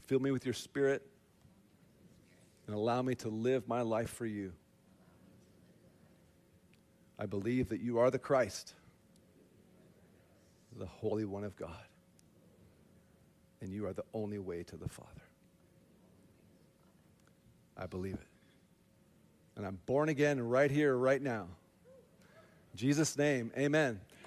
[0.04, 1.02] Fill me with your spirit
[2.66, 4.52] and allow me to live my life for you.
[7.18, 8.74] I believe that you are the Christ,
[10.78, 11.86] the Holy One of God,
[13.60, 15.22] and you are the only way to the Father.
[17.76, 18.28] I believe it
[19.58, 21.48] and I'm born again right here, right now.
[22.72, 24.00] In Jesus' name, amen.